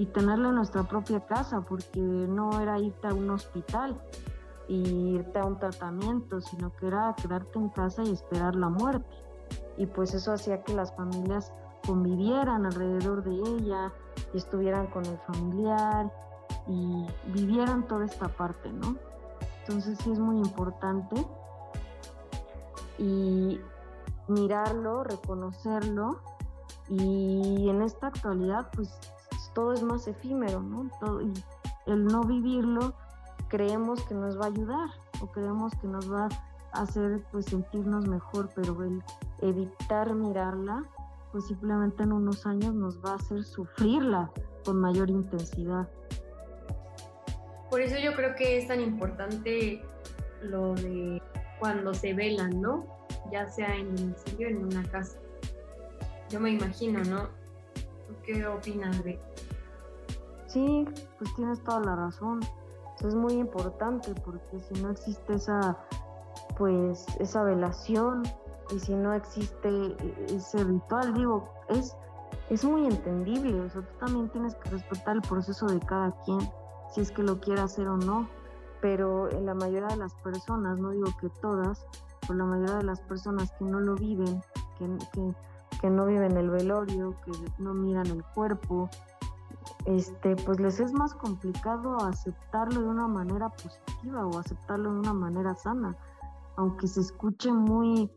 y 0.00 0.06
tenerla 0.06 0.48
en 0.48 0.54
nuestra 0.54 0.82
propia 0.84 1.20
casa, 1.26 1.60
porque 1.60 2.00
no 2.00 2.58
era 2.58 2.78
irte 2.78 3.06
a 3.06 3.12
un 3.12 3.28
hospital 3.28 4.00
y 4.66 5.16
irte 5.16 5.38
a 5.38 5.44
un 5.44 5.58
tratamiento, 5.58 6.40
sino 6.40 6.74
que 6.76 6.86
era 6.86 7.14
quedarte 7.20 7.58
en 7.58 7.68
casa 7.68 8.02
y 8.02 8.12
esperar 8.12 8.54
la 8.56 8.70
muerte. 8.70 9.14
Y 9.76 9.84
pues 9.84 10.14
eso 10.14 10.32
hacía 10.32 10.62
que 10.62 10.72
las 10.72 10.96
familias 10.96 11.52
convivieran 11.86 12.64
alrededor 12.64 13.22
de 13.22 13.42
ella 13.56 13.92
y 14.32 14.38
estuvieran 14.38 14.86
con 14.86 15.04
el 15.04 15.18
familiar 15.18 16.10
y 16.66 17.06
vivieran 17.26 17.86
toda 17.86 18.04
esta 18.04 18.28
parte, 18.28 18.70
¿no? 18.72 18.96
Entonces 19.60 19.98
sí 20.02 20.10
es 20.10 20.18
muy 20.18 20.36
importante 20.38 21.26
y 22.98 23.60
mirarlo, 24.28 25.04
reconocerlo 25.04 26.20
y 26.88 27.68
en 27.68 27.82
esta 27.82 28.08
actualidad 28.08 28.68
pues 28.74 28.90
todo 29.54 29.72
es 29.72 29.82
más 29.82 30.06
efímero, 30.06 30.60
¿no? 30.60 30.90
Todo, 31.00 31.22
y 31.22 31.32
el 31.86 32.04
no 32.04 32.22
vivirlo 32.22 32.94
creemos 33.48 34.02
que 34.02 34.14
nos 34.14 34.38
va 34.38 34.44
a 34.44 34.48
ayudar 34.48 34.88
o 35.20 35.26
creemos 35.26 35.72
que 35.80 35.88
nos 35.88 36.10
va 36.10 36.28
a 36.72 36.82
hacer 36.82 37.24
pues 37.32 37.46
sentirnos 37.46 38.06
mejor, 38.06 38.48
pero 38.54 38.82
el 38.84 39.02
evitar 39.40 40.14
mirarla 40.14 40.84
pues 41.32 41.46
simplemente 41.46 42.02
en 42.02 42.12
unos 42.12 42.46
años 42.46 42.74
nos 42.74 43.04
va 43.04 43.12
a 43.12 43.14
hacer 43.16 43.44
sufrirla 43.44 44.30
con 44.64 44.80
mayor 44.80 45.10
intensidad. 45.10 45.88
Por 47.70 47.80
eso 47.80 47.96
yo 47.98 48.14
creo 48.14 48.34
que 48.34 48.58
es 48.58 48.66
tan 48.66 48.80
importante 48.80 49.80
lo 50.42 50.74
de 50.74 51.22
cuando 51.58 51.94
se 51.94 52.12
velan, 52.12 52.60
¿no? 52.60 52.84
Ya 53.30 53.48
sea 53.48 53.76
en 53.76 53.94
domicilio 53.94 54.48
en 54.48 54.64
una 54.64 54.82
casa. 54.90 55.18
Yo 56.30 56.40
me 56.40 56.50
imagino, 56.50 57.02
¿no? 57.04 57.28
¿Qué 58.24 58.44
opinas 58.46 59.02
de 59.04 59.18
Sí, 60.46 60.84
pues 61.18 61.34
tienes 61.36 61.62
toda 61.62 61.80
la 61.80 61.94
razón. 61.94 62.40
Es 62.98 63.14
muy 63.14 63.34
importante 63.34 64.12
porque 64.24 64.58
si 64.58 64.82
no 64.82 64.90
existe 64.90 65.34
esa, 65.34 65.78
pues, 66.58 67.06
esa 67.20 67.44
velación 67.44 68.24
y 68.70 68.80
si 68.80 68.94
no 68.94 69.14
existe 69.14 69.96
ese 70.26 70.64
ritual, 70.64 71.14
digo, 71.14 71.48
es, 71.68 71.96
es 72.50 72.64
muy 72.64 72.84
entendible. 72.86 73.60
O 73.60 73.70
sea, 73.70 73.82
tú 73.82 73.98
también 74.04 74.28
tienes 74.30 74.56
que 74.56 74.70
respetar 74.70 75.16
el 75.16 75.22
proceso 75.22 75.66
de 75.66 75.78
cada 75.80 76.12
quien, 76.24 76.40
si 76.90 77.00
es 77.00 77.10
que 77.10 77.22
lo 77.22 77.40
quiere 77.40 77.60
hacer 77.60 77.88
o 77.88 77.96
no. 77.96 78.28
Pero 78.80 79.30
en 79.30 79.46
la 79.46 79.54
mayoría 79.54 79.88
de 79.88 79.96
las 79.96 80.14
personas, 80.14 80.78
no 80.78 80.90
digo 80.90 81.08
que 81.20 81.28
todas, 81.28 81.86
pero 82.22 82.34
la 82.34 82.44
mayoría 82.44 82.76
de 82.76 82.84
las 82.84 83.00
personas 83.02 83.52
que 83.52 83.64
no 83.64 83.78
lo 83.80 83.94
viven, 83.94 84.40
que, 84.78 84.88
que, 85.12 85.34
que 85.80 85.90
no 85.90 86.06
viven 86.06 86.36
el 86.36 86.50
velorio, 86.50 87.14
que 87.24 87.32
no 87.58 87.74
miran 87.74 88.06
el 88.06 88.24
cuerpo, 88.34 88.88
este, 89.86 90.36
pues 90.36 90.60
les 90.60 90.80
es 90.80 90.92
más 90.92 91.14
complicado 91.14 91.96
aceptarlo 92.02 92.80
de 92.80 92.88
una 92.88 93.08
manera 93.08 93.48
positiva 93.48 94.26
o 94.26 94.38
aceptarlo 94.38 94.92
de 94.92 95.00
una 95.00 95.14
manera 95.14 95.54
sana, 95.54 95.96
aunque 96.56 96.86
se 96.86 97.00
escuche 97.00 97.52
muy, 97.52 98.10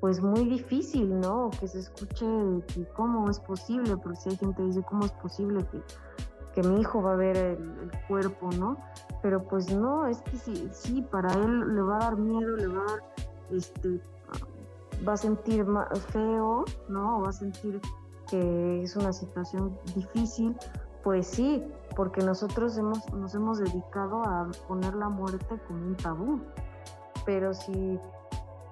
pues 0.00 0.20
muy 0.20 0.44
difícil, 0.44 1.20
¿no? 1.20 1.50
Que 1.50 1.68
se 1.68 1.80
escuche 1.80 2.26
que 2.68 2.86
cómo 2.94 3.30
es 3.30 3.40
posible, 3.40 3.96
porque 3.96 4.18
si 4.18 4.28
hay 4.30 4.36
gente 4.36 4.56
que 4.56 4.62
dice 4.64 4.82
cómo 4.82 5.04
es 5.04 5.12
posible 5.12 5.66
que, 5.68 5.82
que 6.54 6.62
mi 6.62 6.80
hijo 6.80 7.02
va 7.02 7.12
a 7.12 7.16
ver 7.16 7.36
el, 7.36 7.90
cuerpo, 8.08 8.50
¿no? 8.58 8.76
Pero 9.22 9.44
pues 9.44 9.74
no, 9.74 10.06
es 10.06 10.20
que 10.22 10.36
sí, 10.36 10.68
sí, 10.72 11.02
para 11.02 11.32
él 11.32 11.74
le 11.74 11.82
va 11.82 11.96
a 11.96 11.98
dar 12.00 12.16
miedo, 12.16 12.56
le 12.56 12.66
va 12.68 12.82
a 12.82 12.86
dar, 12.86 13.02
este, 13.50 14.00
va 15.06 15.14
a 15.14 15.16
sentir 15.16 15.66
feo, 16.10 16.64
¿no? 16.88 17.22
Va 17.22 17.30
a 17.30 17.32
sentir 17.32 17.80
que 18.28 18.82
es 18.82 18.96
una 18.96 19.12
situación 19.12 19.78
difícil, 19.94 20.56
pues 21.02 21.26
sí, 21.26 21.64
porque 21.96 22.22
nosotros 22.22 22.76
hemos, 22.78 23.12
nos 23.12 23.34
hemos 23.34 23.58
dedicado 23.58 24.22
a 24.22 24.50
poner 24.68 24.94
la 24.94 25.08
muerte 25.08 25.58
como 25.66 25.86
un 25.86 25.96
tabú. 25.96 26.40
Pero 27.24 27.54
si, 27.54 27.98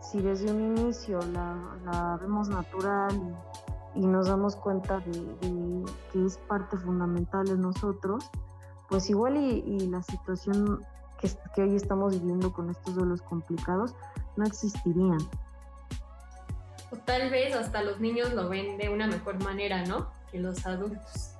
si 0.00 0.20
desde 0.20 0.52
un 0.52 0.76
inicio 0.76 1.18
la, 1.32 2.18
vemos 2.20 2.48
natural 2.48 3.10
y, 3.94 4.06
nos 4.06 4.28
damos 4.28 4.56
cuenta 4.56 5.00
de, 5.00 5.84
que 6.12 6.24
es 6.24 6.38
parte 6.48 6.76
fundamental 6.76 7.48
en 7.48 7.60
nosotros, 7.60 8.30
pues 8.88 9.08
igual 9.10 9.36
y, 9.36 9.88
la 9.88 10.02
situación 10.02 10.84
que, 11.18 11.30
que, 11.54 11.62
hoy 11.62 11.76
estamos 11.76 12.18
viviendo 12.18 12.52
con 12.52 12.70
estos 12.70 12.94
duelos 12.94 13.22
complicados 13.22 13.94
no 14.36 14.44
existirían 14.44 15.18
o 16.92 16.96
tal 16.96 17.30
vez 17.30 17.54
hasta 17.56 17.82
los 17.82 18.00
niños 18.00 18.32
lo 18.34 18.48
ven 18.48 18.76
de 18.76 18.90
una 18.90 19.06
mejor 19.06 19.42
manera, 19.42 19.84
¿no? 19.86 20.08
Que 20.30 20.38
los 20.38 20.66
adultos. 20.66 21.34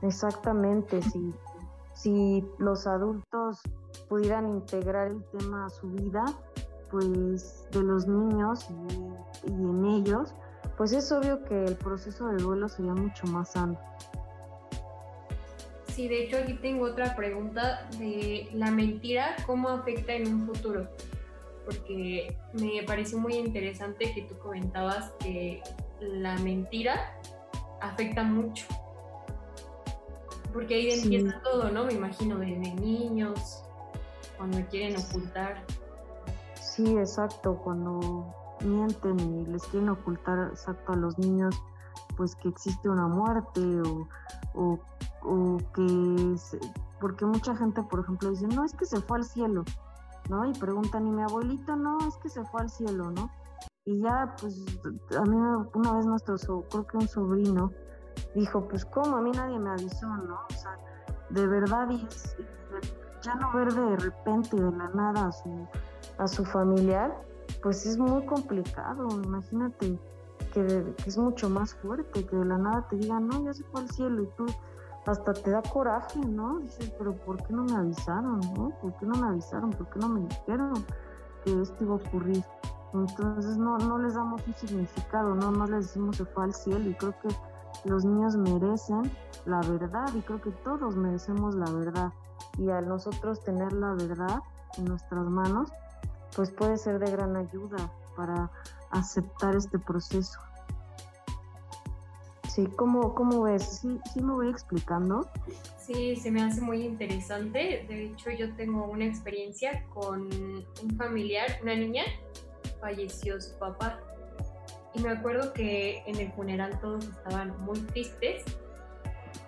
Exactamente, 0.00 1.02
si, 1.02 1.34
si 1.92 2.44
los 2.58 2.86
adultos 2.86 3.60
pudieran 4.08 4.48
integrar 4.48 5.08
el 5.08 5.22
tema 5.24 5.66
a 5.66 5.70
su 5.70 5.88
vida, 5.90 6.24
pues 6.90 7.68
de 7.70 7.82
los 7.82 8.06
niños 8.06 8.66
y, 8.70 9.50
y 9.50 9.52
en 9.52 9.84
ellos, 9.84 10.34
pues 10.76 10.92
es 10.92 11.10
obvio 11.12 11.44
que 11.44 11.64
el 11.64 11.76
proceso 11.76 12.28
de 12.28 12.42
duelo 12.42 12.68
sería 12.68 12.94
mucho 12.94 13.26
más 13.26 13.52
sano. 13.52 13.78
Sí, 15.88 16.08
de 16.08 16.24
hecho 16.24 16.38
aquí 16.38 16.54
tengo 16.54 16.86
otra 16.86 17.14
pregunta 17.14 17.88
de 17.98 18.48
la 18.52 18.70
mentira, 18.70 19.36
¿cómo 19.46 19.68
afecta 19.68 20.12
en 20.12 20.26
un 20.26 20.46
futuro? 20.46 20.88
porque 21.64 22.36
me 22.52 22.82
pareció 22.86 23.18
muy 23.18 23.34
interesante 23.34 24.12
que 24.14 24.22
tú 24.22 24.38
comentabas 24.38 25.12
que 25.20 25.62
la 26.00 26.36
mentira 26.38 27.18
afecta 27.80 28.22
mucho. 28.22 28.66
Porque 30.52 30.74
ahí 30.74 30.90
empieza 30.90 31.40
todo, 31.42 31.70
¿no? 31.70 31.84
Me 31.84 31.94
imagino 31.94 32.38
desde 32.38 32.74
niños, 32.74 33.64
cuando 34.36 34.60
quieren 34.68 34.96
ocultar. 34.96 35.64
Sí, 36.60 36.96
exacto, 36.96 37.60
cuando 37.62 38.34
mienten 38.60 39.18
y 39.18 39.46
les 39.46 39.62
quieren 39.64 39.88
ocultar 39.90 40.48
exacto 40.50 40.92
a 40.92 40.96
los 40.96 41.18
niños, 41.18 41.60
pues 42.16 42.34
que 42.36 42.48
existe 42.48 42.88
una 42.88 43.08
muerte 43.08 43.60
o, 44.54 44.78
o 45.22 45.58
que... 45.74 46.36
porque 47.00 47.24
mucha 47.26 47.56
gente, 47.56 47.82
por 47.82 48.00
ejemplo, 48.00 48.30
dice, 48.30 48.46
no, 48.48 48.64
es 48.64 48.74
que 48.74 48.86
se 48.86 49.00
fue 49.00 49.18
al 49.18 49.24
cielo 49.24 49.64
¿no? 50.28 50.46
Y 50.46 50.52
preguntan, 50.54 51.06
¿y 51.06 51.10
mi 51.10 51.22
abuelito? 51.22 51.76
No, 51.76 51.98
es 52.06 52.16
que 52.18 52.28
se 52.28 52.44
fue 52.44 52.62
al 52.62 52.70
cielo, 52.70 53.10
¿no? 53.10 53.30
Y 53.84 54.00
ya, 54.00 54.34
pues, 54.40 54.64
a 55.16 55.22
mí 55.22 55.36
una 55.74 55.92
vez 55.92 56.06
nuestro, 56.06 56.36
creo 56.70 56.86
que 56.86 56.96
un 56.96 57.08
sobrino, 57.08 57.70
dijo, 58.34 58.66
pues, 58.68 58.84
¿cómo? 58.86 59.16
A 59.16 59.20
mí 59.20 59.30
nadie 59.32 59.58
me 59.58 59.70
avisó, 59.70 60.06
¿no? 60.06 60.34
O 60.34 61.34
de 61.34 61.46
verdad, 61.46 61.88
y 61.90 62.06
ya 63.22 63.34
no 63.34 63.52
ver 63.52 63.72
de 63.72 63.96
repente, 63.96 64.56
de 64.56 64.70
la 64.70 64.88
nada, 64.88 65.26
a 65.28 65.32
su, 65.32 65.68
a 66.18 66.28
su 66.28 66.44
familiar, 66.44 67.14
pues 67.64 67.86
es 67.86 67.96
muy 67.96 68.24
complicado. 68.26 69.08
Imagínate 69.24 69.98
que, 70.52 70.94
es 71.06 71.16
mucho 71.16 71.48
más 71.48 71.74
fuerte, 71.74 72.26
que 72.26 72.36
de 72.36 72.44
la 72.44 72.58
nada 72.58 72.86
te 72.88 72.96
digan, 72.96 73.26
no, 73.26 73.42
ya 73.42 73.54
se 73.54 73.64
fue 73.64 73.80
al 73.80 73.90
cielo, 73.90 74.22
y 74.22 74.26
tú 74.36 74.44
hasta 75.06 75.32
te 75.32 75.50
da 75.50 75.62
coraje, 75.62 76.20
¿no? 76.20 76.58
Dices, 76.60 76.92
pero 76.98 77.14
¿por 77.14 77.42
qué 77.42 77.54
no 77.54 77.64
me 77.64 77.74
avisaron, 77.74 78.40
no? 78.54 78.70
¿Por 78.82 78.94
qué 78.98 79.06
no 79.06 79.14
me 79.14 79.28
avisaron? 79.28 79.70
¿Por 79.70 79.88
qué 79.88 79.98
no 79.98 80.10
me 80.10 80.20
dijeron 80.20 80.72
que 81.42 81.62
esto 81.62 81.84
iba 81.84 81.94
a 81.94 81.96
ocurrir? 81.96 82.44
Entonces 82.92 83.56
no, 83.56 83.78
no 83.78 83.98
les 83.98 84.14
damos 84.14 84.46
un 84.46 84.54
significado, 84.54 85.34
no, 85.34 85.50
no 85.50 85.66
les 85.66 85.86
decimos 85.86 86.18
se 86.18 86.26
fue 86.26 86.44
al 86.44 86.54
cielo 86.54 86.88
y 86.88 86.94
creo 86.94 87.14
que 87.20 87.28
los 87.88 88.04
niños 88.04 88.36
merecen 88.36 89.10
la 89.46 89.60
verdad 89.62 90.14
y 90.14 90.20
creo 90.20 90.40
que 90.40 90.52
todos 90.62 90.96
merecemos 90.96 91.54
la 91.54 91.70
verdad 91.70 92.12
y 92.56 92.70
al 92.70 92.86
nosotros 92.86 93.42
tener 93.42 93.72
la 93.72 93.94
verdad 93.94 94.40
en 94.78 94.84
nuestras 94.84 95.24
manos, 95.24 95.72
pues 96.34 96.50
puede 96.50 96.76
ser 96.76 96.98
de 96.98 97.10
gran 97.10 97.36
ayuda 97.36 97.92
para 98.16 98.50
aceptar 98.90 99.56
este 99.56 99.78
proceso. 99.78 100.38
Sí, 102.48 102.66
¿cómo, 102.76 103.14
cómo 103.14 103.42
ves? 103.42 103.80
¿Sí, 103.80 103.98
¿Sí 104.12 104.22
me 104.22 104.32
voy 104.32 104.48
explicando? 104.48 105.28
Sí, 105.78 106.14
se 106.14 106.30
me 106.30 106.42
hace 106.42 106.60
muy 106.60 106.82
interesante. 106.82 107.84
De 107.88 108.04
hecho, 108.04 108.30
yo 108.30 108.54
tengo 108.54 108.84
una 108.84 109.06
experiencia 109.06 109.84
con 109.92 110.30
un 110.30 110.96
familiar, 110.96 111.58
una 111.62 111.74
niña 111.74 112.04
falleció 112.80 113.40
su 113.40 113.58
papá. 113.58 113.98
Y 114.94 115.00
me 115.00 115.10
acuerdo 115.10 115.52
que 115.52 116.04
en 116.06 116.20
el 116.20 116.30
funeral 116.32 116.78
todos 116.80 117.06
estaban 117.06 117.60
muy 117.64 117.80
tristes, 117.80 118.44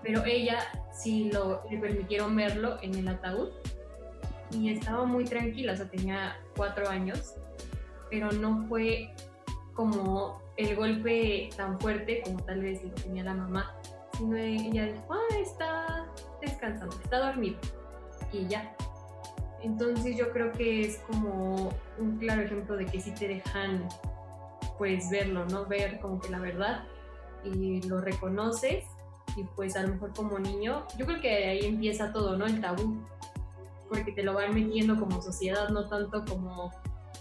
pero 0.02 0.24
ella 0.24 0.58
sí 0.92 1.30
lo, 1.30 1.62
le 1.70 1.78
permitieron 1.78 2.34
verlo 2.34 2.78
en 2.82 2.96
el 2.96 3.06
ataúd 3.06 3.50
y 4.50 4.70
estaba 4.70 5.04
muy 5.04 5.24
tranquila, 5.24 5.72
o 5.72 5.76
sea, 5.76 5.88
tenía 5.88 6.36
cuatro 6.56 6.88
años, 6.88 7.34
pero 8.10 8.30
no 8.32 8.66
fue 8.68 9.14
como 9.74 10.40
el 10.56 10.74
golpe 10.74 11.50
tan 11.56 11.78
fuerte 11.80 12.22
como 12.24 12.42
tal 12.44 12.60
vez 12.60 12.82
lo 12.82 12.90
tenía 12.90 13.24
la 13.24 13.34
mamá, 13.34 13.74
sino 14.16 14.36
ella 14.36 14.86
dijo, 14.86 15.06
ah, 15.10 15.36
está 15.38 16.06
descansando, 16.40 16.96
está 17.02 17.18
dormido, 17.18 17.58
y 18.32 18.46
ya, 18.46 18.74
entonces 19.62 20.16
yo 20.16 20.30
creo 20.30 20.52
que 20.52 20.82
es 20.82 20.98
como 21.08 21.70
un 21.98 22.18
claro 22.18 22.42
ejemplo 22.42 22.76
de 22.76 22.86
que 22.86 23.00
sí 23.00 23.12
te 23.12 23.28
dejan 23.28 23.88
pues 24.78 25.10
verlo, 25.10 25.46
¿no? 25.46 25.66
Ver 25.66 25.98
como 26.00 26.20
que 26.20 26.28
la 26.28 26.38
verdad 26.38 26.84
y 27.44 27.82
lo 27.82 28.00
reconoces 28.00 28.84
y 29.36 29.44
pues 29.56 29.76
a 29.76 29.82
lo 29.82 29.88
mejor 29.88 30.14
como 30.14 30.38
niño, 30.38 30.86
yo 30.96 31.06
creo 31.06 31.20
que 31.20 31.48
ahí 31.48 31.64
empieza 31.64 32.12
todo, 32.12 32.36
¿no? 32.36 32.46
El 32.46 32.60
tabú, 32.60 32.96
porque 33.88 34.12
te 34.12 34.22
lo 34.22 34.34
van 34.34 34.54
metiendo 34.54 34.98
como 34.98 35.20
sociedad, 35.22 35.68
no 35.68 35.88
tanto 35.88 36.24
como 36.24 36.72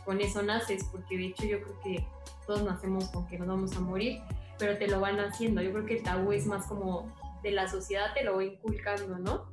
con 0.03 0.21
eso 0.21 0.41
naces, 0.43 0.85
porque 0.91 1.17
de 1.17 1.25
hecho 1.27 1.45
yo 1.45 1.61
creo 1.61 1.79
que 1.83 2.07
todos 2.45 2.63
nacemos 2.63 3.09
con 3.09 3.27
que 3.27 3.37
nos 3.39 3.47
vamos 3.47 3.75
a 3.75 3.79
morir, 3.79 4.21
pero 4.57 4.77
te 4.77 4.87
lo 4.87 4.99
van 4.99 5.19
haciendo, 5.19 5.61
yo 5.61 5.71
creo 5.71 5.85
que 5.85 5.97
el 5.97 6.03
tabú 6.03 6.31
es 6.31 6.45
más 6.45 6.65
como 6.67 7.11
de 7.43 7.51
la 7.51 7.67
sociedad 7.67 8.13
te 8.15 8.23
lo 8.23 8.37
va 8.37 8.43
inculcando, 8.43 9.19
¿no? 9.19 9.45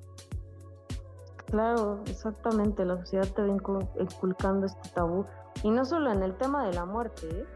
Claro, 1.46 2.02
exactamente, 2.06 2.84
la 2.84 2.98
sociedad 2.98 3.28
te 3.28 3.42
va 3.42 3.48
inculcando 3.48 4.66
este 4.66 4.88
tabú. 4.90 5.26
Y 5.62 5.70
no 5.70 5.84
solo 5.84 6.10
en 6.10 6.22
el 6.22 6.34
tema 6.38 6.66
de 6.66 6.72
la 6.72 6.86
muerte, 6.86 7.28
¿eh? 7.30 7.46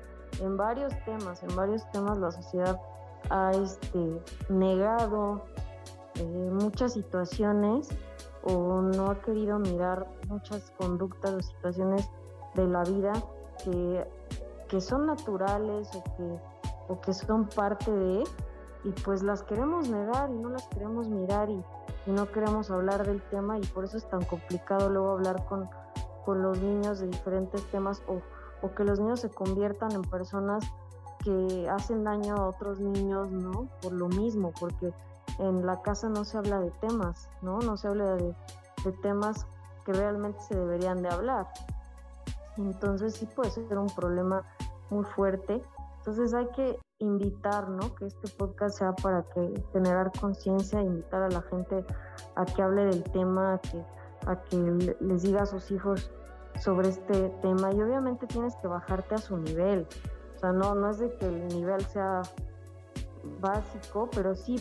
en 0.42 0.58
varios 0.58 0.92
temas, 1.04 1.42
en 1.42 1.56
varios 1.56 1.90
temas 1.92 2.18
la 2.18 2.30
sociedad 2.30 2.78
ha 3.30 3.52
este, 3.52 4.21
negado 4.50 5.47
eh, 6.16 6.50
muchas 6.52 6.92
situaciones 6.92 7.88
o 8.49 8.80
no 8.80 9.11
ha 9.11 9.21
querido 9.21 9.59
mirar 9.59 10.06
muchas 10.28 10.71
conductas 10.78 11.32
o 11.32 11.41
situaciones 11.41 12.09
de 12.54 12.67
la 12.67 12.82
vida 12.85 13.13
que, 13.65 14.06
que 14.69 14.80
son 14.80 15.06
naturales 15.06 15.91
o 15.95 16.04
que, 16.17 16.41
o 16.89 17.00
que 17.00 17.13
son 17.13 17.49
parte 17.49 17.91
de, 17.91 18.25
y 18.85 18.91
pues 19.04 19.23
las 19.23 19.43
queremos 19.43 19.89
negar 19.89 20.30
y 20.30 20.35
no 20.35 20.49
las 20.49 20.67
queremos 20.69 21.09
mirar 21.09 21.50
y 21.50 21.63
no 22.06 22.30
queremos 22.30 22.71
hablar 22.71 23.04
del 23.06 23.21
tema 23.23 23.59
y 23.59 23.67
por 23.67 23.85
eso 23.85 23.97
es 23.97 24.09
tan 24.09 24.25
complicado 24.25 24.89
luego 24.89 25.11
hablar 25.11 25.45
con, 25.47 25.69
con 26.25 26.43
los 26.43 26.61
niños 26.61 27.00
de 27.00 27.09
diferentes 27.09 27.65
temas 27.71 28.02
o, 28.06 28.21
o, 28.65 28.75
que 28.75 28.85
los 28.85 29.00
niños 29.00 29.21
se 29.21 29.30
conviertan 29.30 29.93
en 29.93 30.02
personas 30.02 30.65
que 31.25 31.69
hacen 31.69 32.04
daño 32.04 32.37
a 32.37 32.49
otros 32.49 32.78
niños, 32.78 33.30
¿no? 33.30 33.69
Por 33.82 33.93
lo 33.93 34.09
mismo, 34.09 34.52
porque 34.59 34.93
en 35.38 35.66
la 35.66 35.82
casa 35.82 36.08
no 36.08 36.25
se 36.25 36.38
habla 36.38 36.60
de 36.60 36.70
temas, 36.72 37.28
¿no? 37.42 37.58
No 37.58 37.76
se 37.76 37.88
habla 37.88 38.16
de, 38.16 38.34
temas 39.02 39.46
que 39.84 39.92
realmente 39.92 40.40
se 40.42 40.54
deberían 40.54 41.02
de 41.02 41.08
hablar. 41.08 41.49
Entonces 42.56 43.14
sí 43.14 43.26
puede 43.26 43.50
ser 43.50 43.76
un 43.76 43.88
problema 43.88 44.44
muy 44.90 45.04
fuerte. 45.04 45.60
Entonces 45.99 46.32
hay 46.34 46.46
que 46.54 46.78
invitar, 46.99 47.68
¿no? 47.68 47.94
Que 47.96 48.06
este 48.06 48.28
podcast 48.28 48.78
sea 48.78 48.92
para 48.92 49.25
que 49.25 49.64
generar 49.72 50.12
conciencia, 50.20 50.80
invitar 50.80 51.22
a 51.22 51.28
la 51.30 51.42
gente 51.42 51.84
a 52.36 52.44
que 52.44 52.62
hable 52.62 52.84
del 52.84 53.02
tema, 53.02 53.54
a 53.54 53.58
que, 53.58 53.84
a 54.26 54.40
que 54.42 54.56
les 55.00 55.22
diga 55.22 55.42
a 55.42 55.46
sus 55.46 55.70
hijos 55.72 56.12
sobre 56.60 56.88
este 56.88 57.30
tema 57.42 57.72
y 57.72 57.82
obviamente 57.82 58.26
tienes 58.26 58.54
que 58.56 58.68
bajarte 58.68 59.16
a 59.16 59.18
su 59.18 59.36
nivel. 59.36 59.86
O 60.36 60.38
sea, 60.38 60.52
no, 60.52 60.75
no 60.75 60.90
es 60.90 60.99
de 60.99 61.12
que 61.16 61.26
el 61.26 61.49
nivel 61.49 61.84
sea 61.86 62.22
básico, 63.40 64.08
pero 64.14 64.34
sí 64.34 64.58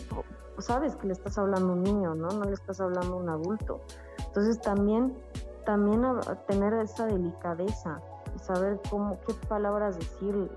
sabes 0.58 0.96
que 0.96 1.06
le 1.06 1.12
estás 1.12 1.38
hablando 1.38 1.70
a 1.70 1.72
un 1.72 1.82
niño, 1.82 2.14
¿no? 2.14 2.28
No 2.28 2.44
le 2.44 2.54
estás 2.54 2.80
hablando 2.80 3.14
a 3.14 3.16
un 3.16 3.28
adulto. 3.28 3.80
Entonces 4.26 4.60
también, 4.60 5.16
también 5.64 6.02
tener 6.46 6.74
esa 6.74 7.06
delicadeza 7.06 8.00
saber 8.42 8.80
cómo, 8.90 9.18
qué 9.26 9.34
palabras 9.48 9.98
decir 9.98 10.50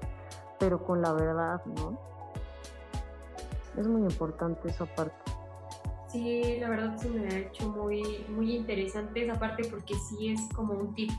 pero 0.60 0.84
con 0.84 1.02
la 1.02 1.14
verdad, 1.14 1.64
¿no? 1.66 1.98
Es 3.78 3.88
muy 3.88 4.02
importante 4.02 4.68
esa 4.68 4.86
parte. 4.86 5.16
Sí, 6.10 6.58
la 6.60 6.70
verdad 6.70 6.98
se 6.98 7.10
me 7.10 7.28
ha 7.28 7.38
hecho 7.38 7.70
muy, 7.70 8.26
muy 8.28 8.58
interesante 8.58 9.24
esa 9.24 9.40
parte 9.40 9.64
porque 9.70 9.94
sí 9.96 10.34
es 10.34 10.42
como 10.54 10.74
un 10.74 10.94
tip 10.96 11.12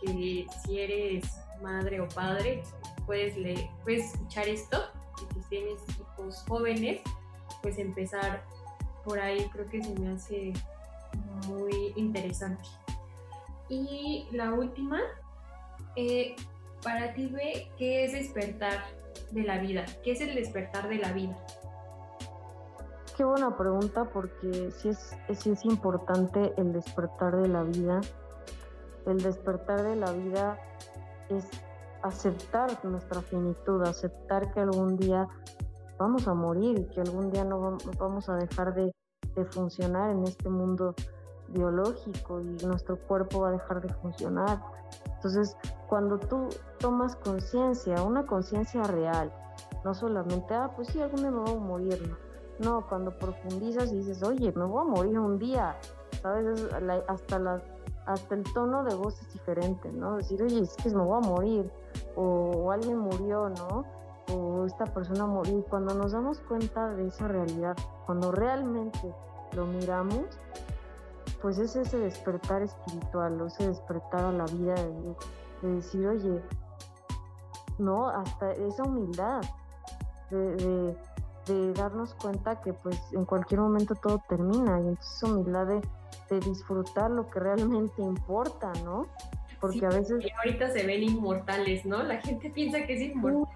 que 0.00 0.46
si 0.64 0.78
eres 0.78 1.24
madre 1.60 2.00
o 2.00 2.08
padre 2.08 2.62
puedes, 3.04 3.36
le, 3.36 3.70
puedes 3.82 4.14
escuchar 4.14 4.48
esto 4.48 4.78
y 5.18 5.34
si 5.34 5.48
tienes 5.50 5.82
hijos 5.98 6.42
jóvenes 6.48 7.02
pues 7.62 7.78
empezar 7.78 8.42
por 9.04 9.18
ahí 9.18 9.48
creo 9.52 9.68
que 9.68 9.82
se 9.82 9.98
me 9.98 10.12
hace 10.12 10.52
muy 11.48 11.92
interesante. 11.96 12.62
Y 13.68 14.26
la 14.32 14.52
última, 14.52 15.00
eh, 15.96 16.34
para 16.82 17.14
ti, 17.14 17.26
ve, 17.26 17.70
¿qué 17.78 18.04
es 18.04 18.12
despertar 18.12 18.78
de 19.30 19.42
la 19.42 19.58
vida? 19.58 19.84
¿Qué 20.02 20.12
es 20.12 20.20
el 20.20 20.34
despertar 20.34 20.88
de 20.88 20.96
la 20.96 21.12
vida? 21.12 21.36
Qué 23.16 23.24
buena 23.24 23.56
pregunta 23.56 24.04
porque 24.06 24.70
sí 24.70 24.88
es, 24.88 25.16
sí 25.38 25.50
es 25.50 25.64
importante 25.64 26.52
el 26.56 26.72
despertar 26.72 27.36
de 27.36 27.48
la 27.48 27.62
vida. 27.62 28.00
El 29.06 29.18
despertar 29.18 29.82
de 29.82 29.96
la 29.96 30.12
vida 30.12 30.58
es 31.28 31.46
aceptar 32.02 32.84
nuestra 32.84 33.20
finitud, 33.20 33.82
aceptar 33.82 34.50
que 34.52 34.60
algún 34.60 34.96
día 34.96 35.28
vamos 36.00 36.26
a 36.26 36.32
morir 36.32 36.78
y 36.78 36.84
que 36.86 37.02
algún 37.02 37.30
día 37.30 37.44
no 37.44 37.76
vamos 37.98 38.28
a 38.30 38.36
dejar 38.36 38.74
de, 38.74 38.90
de 39.36 39.44
funcionar 39.44 40.10
en 40.10 40.24
este 40.24 40.48
mundo 40.48 40.94
biológico 41.48 42.40
y 42.40 42.56
nuestro 42.64 42.96
cuerpo 42.96 43.42
va 43.42 43.48
a 43.48 43.52
dejar 43.52 43.82
de 43.82 43.92
funcionar. 43.94 44.62
Entonces, 45.16 45.56
cuando 45.88 46.18
tú 46.18 46.48
tomas 46.78 47.16
conciencia, 47.16 48.02
una 48.02 48.24
conciencia 48.24 48.82
real, 48.84 49.30
no 49.84 49.92
solamente, 49.92 50.54
ah, 50.54 50.70
pues 50.74 50.88
sí, 50.88 51.02
algún 51.02 51.20
día 51.20 51.30
me 51.30 51.40
voy 51.40 51.56
a 51.56 51.60
morir, 51.60 52.08
¿no? 52.08 52.16
No, 52.60 52.86
cuando 52.88 53.16
profundizas 53.16 53.92
y 53.92 53.98
dices, 53.98 54.22
oye, 54.22 54.52
me 54.52 54.64
voy 54.64 54.82
a 54.82 54.84
morir 54.84 55.18
un 55.18 55.38
día, 55.38 55.76
¿sabes? 56.22 56.66
hasta, 57.08 57.38
la, 57.38 57.62
hasta 58.06 58.34
el 58.34 58.42
tono 58.52 58.84
de 58.84 58.94
voz 58.94 59.20
es 59.20 59.32
diferente, 59.32 59.90
¿no? 59.92 60.16
Decir, 60.16 60.42
oye, 60.42 60.60
es 60.60 60.76
que 60.76 60.90
me 60.90 61.02
voy 61.02 61.22
a 61.22 61.26
morir, 61.26 61.70
o, 62.16 62.22
o 62.22 62.70
alguien 62.70 62.98
murió, 62.98 63.48
¿no? 63.48 63.99
O 64.60 64.66
esta 64.66 64.84
persona 64.84 65.26
murió. 65.26 65.58
Y 65.58 65.62
cuando 65.62 65.94
nos 65.94 66.12
damos 66.12 66.40
cuenta 66.40 66.90
de 66.90 67.06
esa 67.06 67.28
realidad, 67.28 67.76
cuando 68.06 68.30
realmente 68.30 69.14
lo 69.52 69.66
miramos, 69.66 70.26
pues 71.40 71.58
es 71.58 71.76
ese 71.76 71.98
despertar 71.98 72.62
espiritual, 72.62 73.40
o 73.40 73.46
ese 73.46 73.68
despertar 73.68 74.24
a 74.24 74.32
la 74.32 74.44
vida, 74.46 74.74
de, 75.62 75.74
decir, 75.74 76.06
oye, 76.06 76.42
no, 77.78 78.08
hasta 78.08 78.52
esa 78.52 78.82
humildad, 78.82 79.42
de, 80.30 80.96
darnos 81.74 82.14
cuenta 82.14 82.60
que 82.60 82.72
pues 82.72 82.96
en 83.10 83.24
cualquier 83.24 83.60
momento 83.60 83.96
todo 83.96 84.22
termina, 84.28 84.78
y 84.80 84.88
entonces 84.88 85.16
esa 85.16 85.26
humildad 85.26 85.66
de, 85.66 85.80
disfrutar 86.40 87.10
lo 87.10 87.28
que 87.28 87.40
realmente 87.40 88.02
importa, 88.02 88.72
¿no? 88.84 89.08
porque 89.60 89.84
a 89.84 89.90
veces... 89.90 90.24
Y 90.24 90.30
ahorita 90.30 90.70
se 90.70 90.86
ven 90.86 91.02
inmortales, 91.02 91.84
¿no? 91.84 92.02
La 92.02 92.18
gente 92.18 92.50
piensa 92.50 92.86
que 92.86 92.94
es 92.94 93.02
inmortal. 93.02 93.54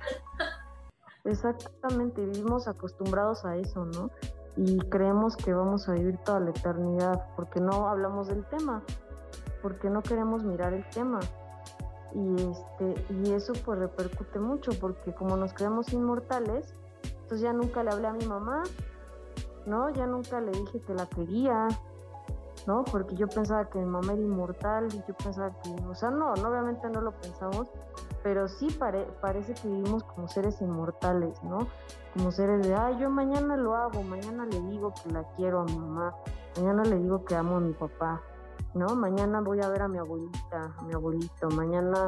Exactamente, 1.24 2.24
vivimos 2.24 2.68
acostumbrados 2.68 3.46
a 3.46 3.56
eso, 3.56 3.86
¿no? 3.86 4.10
Y 4.56 4.78
creemos 4.90 5.36
que 5.36 5.54
vamos 5.54 5.88
a 5.88 5.92
vivir 5.92 6.18
toda 6.18 6.38
la 6.38 6.50
eternidad, 6.50 7.26
porque 7.34 7.60
no 7.60 7.88
hablamos 7.88 8.28
del 8.28 8.44
tema, 8.44 8.82
porque 9.62 9.88
no 9.88 10.02
queremos 10.02 10.44
mirar 10.44 10.74
el 10.74 10.88
tema. 10.90 11.20
Y, 12.12 12.34
este, 12.34 13.14
y 13.14 13.32
eso 13.32 13.54
pues 13.64 13.78
repercute 13.78 14.38
mucho, 14.38 14.72
porque 14.78 15.14
como 15.14 15.36
nos 15.36 15.54
creemos 15.54 15.92
inmortales, 15.94 16.74
entonces 17.22 17.40
ya 17.40 17.54
nunca 17.54 17.82
le 17.82 17.90
hablé 17.90 18.06
a 18.08 18.12
mi 18.12 18.26
mamá, 18.26 18.62
¿no? 19.64 19.88
Ya 19.90 20.06
nunca 20.06 20.42
le 20.42 20.52
dije 20.52 20.80
que 20.82 20.94
la 20.94 21.06
quería, 21.06 21.68
¿no? 22.66 22.84
Porque 22.84 23.16
yo 23.16 23.28
pensaba 23.28 23.70
que 23.70 23.78
mi 23.78 23.86
mamá 23.86 24.12
era 24.12 24.22
inmortal 24.22 24.88
y 24.92 24.98
yo 25.08 25.14
pensaba 25.14 25.56
que, 25.62 25.70
o 25.88 25.94
sea, 25.94 26.10
no, 26.10 26.34
no 26.34 26.48
obviamente 26.50 26.88
no 26.90 27.00
lo 27.00 27.12
pensamos, 27.12 27.68
pero 28.24 28.48
sí 28.48 28.68
parece 29.20 29.52
que 29.52 29.68
vivimos 29.68 30.02
como 30.04 30.28
seres 30.28 30.62
inmortales, 30.62 31.40
¿no? 31.42 31.68
Como 32.14 32.32
seres 32.32 32.66
de, 32.66 32.74
ay, 32.74 32.96
yo 32.98 33.10
mañana 33.10 33.54
lo 33.54 33.76
hago, 33.76 34.02
mañana 34.02 34.46
le 34.46 34.62
digo 34.62 34.94
que 34.94 35.12
la 35.12 35.24
quiero 35.36 35.60
a 35.60 35.64
mi 35.64 35.76
mamá, 35.76 36.14
mañana 36.56 36.84
le 36.84 36.98
digo 37.00 37.22
que 37.26 37.36
amo 37.36 37.58
a 37.58 37.60
mi 37.60 37.74
papá, 37.74 38.22
¿no? 38.72 38.96
Mañana 38.96 39.42
voy 39.42 39.60
a 39.60 39.68
ver 39.68 39.82
a 39.82 39.88
mi 39.88 39.98
abuelita, 39.98 40.74
a 40.74 40.82
mi 40.84 40.94
abuelito, 40.94 41.50
mañana 41.50 42.06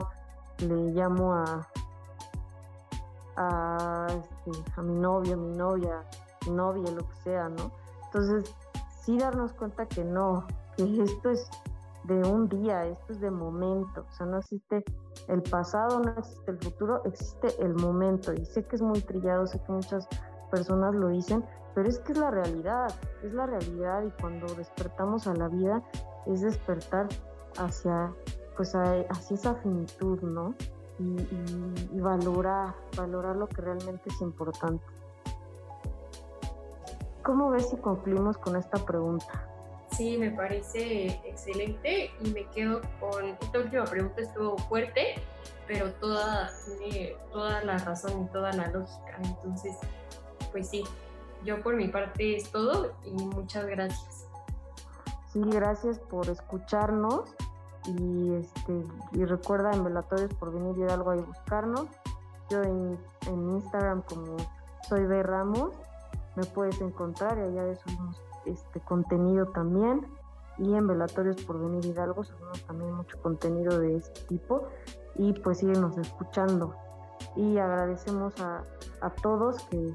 le 0.57 0.75
llamo 0.93 1.35
a, 1.35 1.69
a, 3.37 4.07
este, 4.09 4.73
a 4.75 4.83
mi 4.83 4.95
novio, 4.95 5.35
a 5.35 5.37
mi 5.37 5.55
novia, 5.55 6.03
mi 6.47 6.53
novia, 6.53 6.93
lo 6.93 7.07
que 7.07 7.17
sea, 7.25 7.51
¿no? 7.51 7.71
Entonces, 8.07 8.55
sí 9.03 9.19
darnos 9.19 9.53
cuenta 9.53 9.85
que 9.85 10.03
no, 10.03 10.47
que 10.79 11.03
esto 11.03 11.29
es 11.29 11.47
de 12.05 12.23
un 12.27 12.49
día, 12.49 12.87
esto 12.87 13.13
es 13.13 13.21
de 13.21 13.31
momento, 13.31 14.07
o 14.09 14.13
sea, 14.15 14.25
no 14.25 14.39
existe 14.39 14.83
el 15.29 15.43
pasado, 15.43 16.01
no 16.01 16.11
existe 16.19 16.51
el 16.51 16.59
futuro, 16.59 17.03
existe 17.05 17.49
el 17.63 17.75
momento. 17.75 18.33
Y 18.33 18.45
sé 18.45 18.65
que 18.65 18.77
es 18.77 18.83
muy 18.83 19.01
trillado, 19.01 19.47
sé 19.47 19.61
que 19.61 19.73
muchas 19.73 20.09
personas 20.51 20.95
lo 20.95 21.09
dicen, 21.09 21.45
pero 21.75 21.89
es 21.89 21.99
que 21.99 22.13
es 22.13 22.19
la 22.19 22.31
realidad, 22.31 22.89
es 23.23 23.33
la 23.33 23.47
realidad 23.47 24.03
y 24.03 24.11
cuando 24.21 24.47
despertamos 24.55 25.27
a 25.27 25.35
la 25.35 25.49
vida 25.49 25.83
es 26.27 26.41
despertar 26.41 27.09
hacia, 27.59 28.15
pues, 28.57 28.75
hacia 28.75 29.35
esa 29.35 29.55
finitud, 29.57 30.21
¿no? 30.23 30.55
Y, 30.99 32.01
valorar, 32.01 32.75
valorar 32.97 33.37
lo 33.37 33.47
que 33.49 33.61
realmente 33.61 34.09
es 34.09 34.21
importante. 34.23 34.83
¿Cómo 37.23 37.51
ves 37.51 37.69
si 37.69 37.77
concluimos 37.77 38.39
con 38.39 38.57
esta 38.57 38.79
pregunta? 38.79 39.56
Sí, 39.97 40.19
me 40.19 40.31
parece 40.31 41.07
excelente 41.25 42.11
y 42.21 42.31
me 42.31 42.45
quedo 42.51 42.83
con 43.01 43.25
esta 43.41 43.59
última 43.59 43.85
pregunta 43.85 44.21
estuvo 44.21 44.59
fuerte, 44.59 45.15
pero 45.67 45.91
toda 45.95 46.51
tiene 46.67 47.17
toda 47.33 47.65
la 47.65 47.79
razón 47.79 48.25
y 48.25 48.27
toda 48.27 48.53
la 48.53 48.67
lógica. 48.67 49.17
Entonces, 49.25 49.75
pues 50.53 50.69
sí, 50.69 50.85
yo 51.47 51.63
por 51.63 51.77
mi 51.77 51.89
parte 51.89 52.37
es 52.37 52.51
todo 52.51 52.93
y 53.05 53.13
muchas 53.13 53.65
gracias. 53.67 54.27
Sí, 55.33 55.41
gracias 55.47 55.99
por 55.99 56.29
escucharnos 56.29 57.35
y 57.87 58.35
este 58.35 58.85
y 59.13 59.25
recuerda 59.25 59.73
en 59.73 59.83
Velatorios 59.83 60.35
por 60.35 60.53
venir 60.53 60.77
y 60.77 60.93
algo 60.93 61.13
ahí 61.13 61.21
buscarnos. 61.21 61.87
Yo 62.51 62.63
en, 62.63 62.99
en 63.29 63.51
Instagram 63.51 64.03
como 64.03 64.37
soy 64.87 65.07
de 65.07 65.23
Ramos 65.23 65.75
me 66.35 66.45
puedes 66.45 66.79
encontrar 66.83 67.39
y 67.39 67.59
allá 67.59 67.75
subimos 67.77 68.26
este 68.47 68.81
contenido 68.81 69.47
también 69.47 70.07
y 70.59 70.75
en 70.75 70.87
Velatorios 70.87 71.43
por 71.43 71.61
Venir 71.61 71.85
Hidalgo 71.85 72.25
subimos 72.25 72.65
también 72.65 72.93
mucho 72.95 73.21
contenido 73.21 73.79
de 73.79 73.97
este 73.97 74.21
tipo 74.23 74.69
y 75.17 75.33
pues 75.35 75.59
síguenos 75.59 75.99
escuchando 75.99 76.75
y 77.35 77.59
agradecemos 77.59 78.35
a, 78.41 78.65
todos 79.23 79.63
que, 79.65 79.95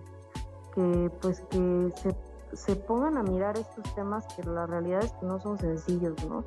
que 0.73 1.11
pues 1.21 1.41
que 1.49 1.93
se, 1.95 2.15
se, 2.53 2.75
pongan 2.75 3.17
a 3.17 3.23
mirar 3.23 3.57
estos 3.57 3.83
temas 3.95 4.25
que 4.35 4.43
la 4.43 4.65
realidad 4.65 5.03
es 5.03 5.11
que 5.13 5.25
no 5.25 5.39
son 5.39 5.57
sencillos, 5.57 6.23
¿no? 6.25 6.43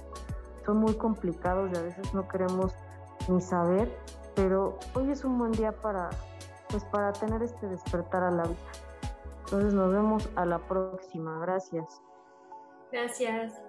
Son 0.64 0.78
muy 0.78 0.94
complicados 0.94 1.70
y 1.72 1.76
a 1.76 1.82
veces 1.82 2.14
no 2.14 2.26
queremos 2.26 2.72
ni 3.28 3.40
saber, 3.40 3.94
pero 4.34 4.78
hoy 4.94 5.10
es 5.10 5.24
un 5.24 5.38
buen 5.38 5.52
día 5.52 5.72
para 5.72 6.10
pues 6.70 6.84
para 6.84 7.12
tener 7.12 7.42
este 7.42 7.68
despertar 7.68 8.22
a 8.22 8.30
la 8.30 8.44
vida. 8.44 8.58
Entonces 9.44 9.74
nos 9.74 9.90
vemos 9.92 10.28
a 10.36 10.46
la 10.46 10.58
próxima. 10.58 11.38
Gracias. 11.40 12.02
Gracias. 12.90 13.63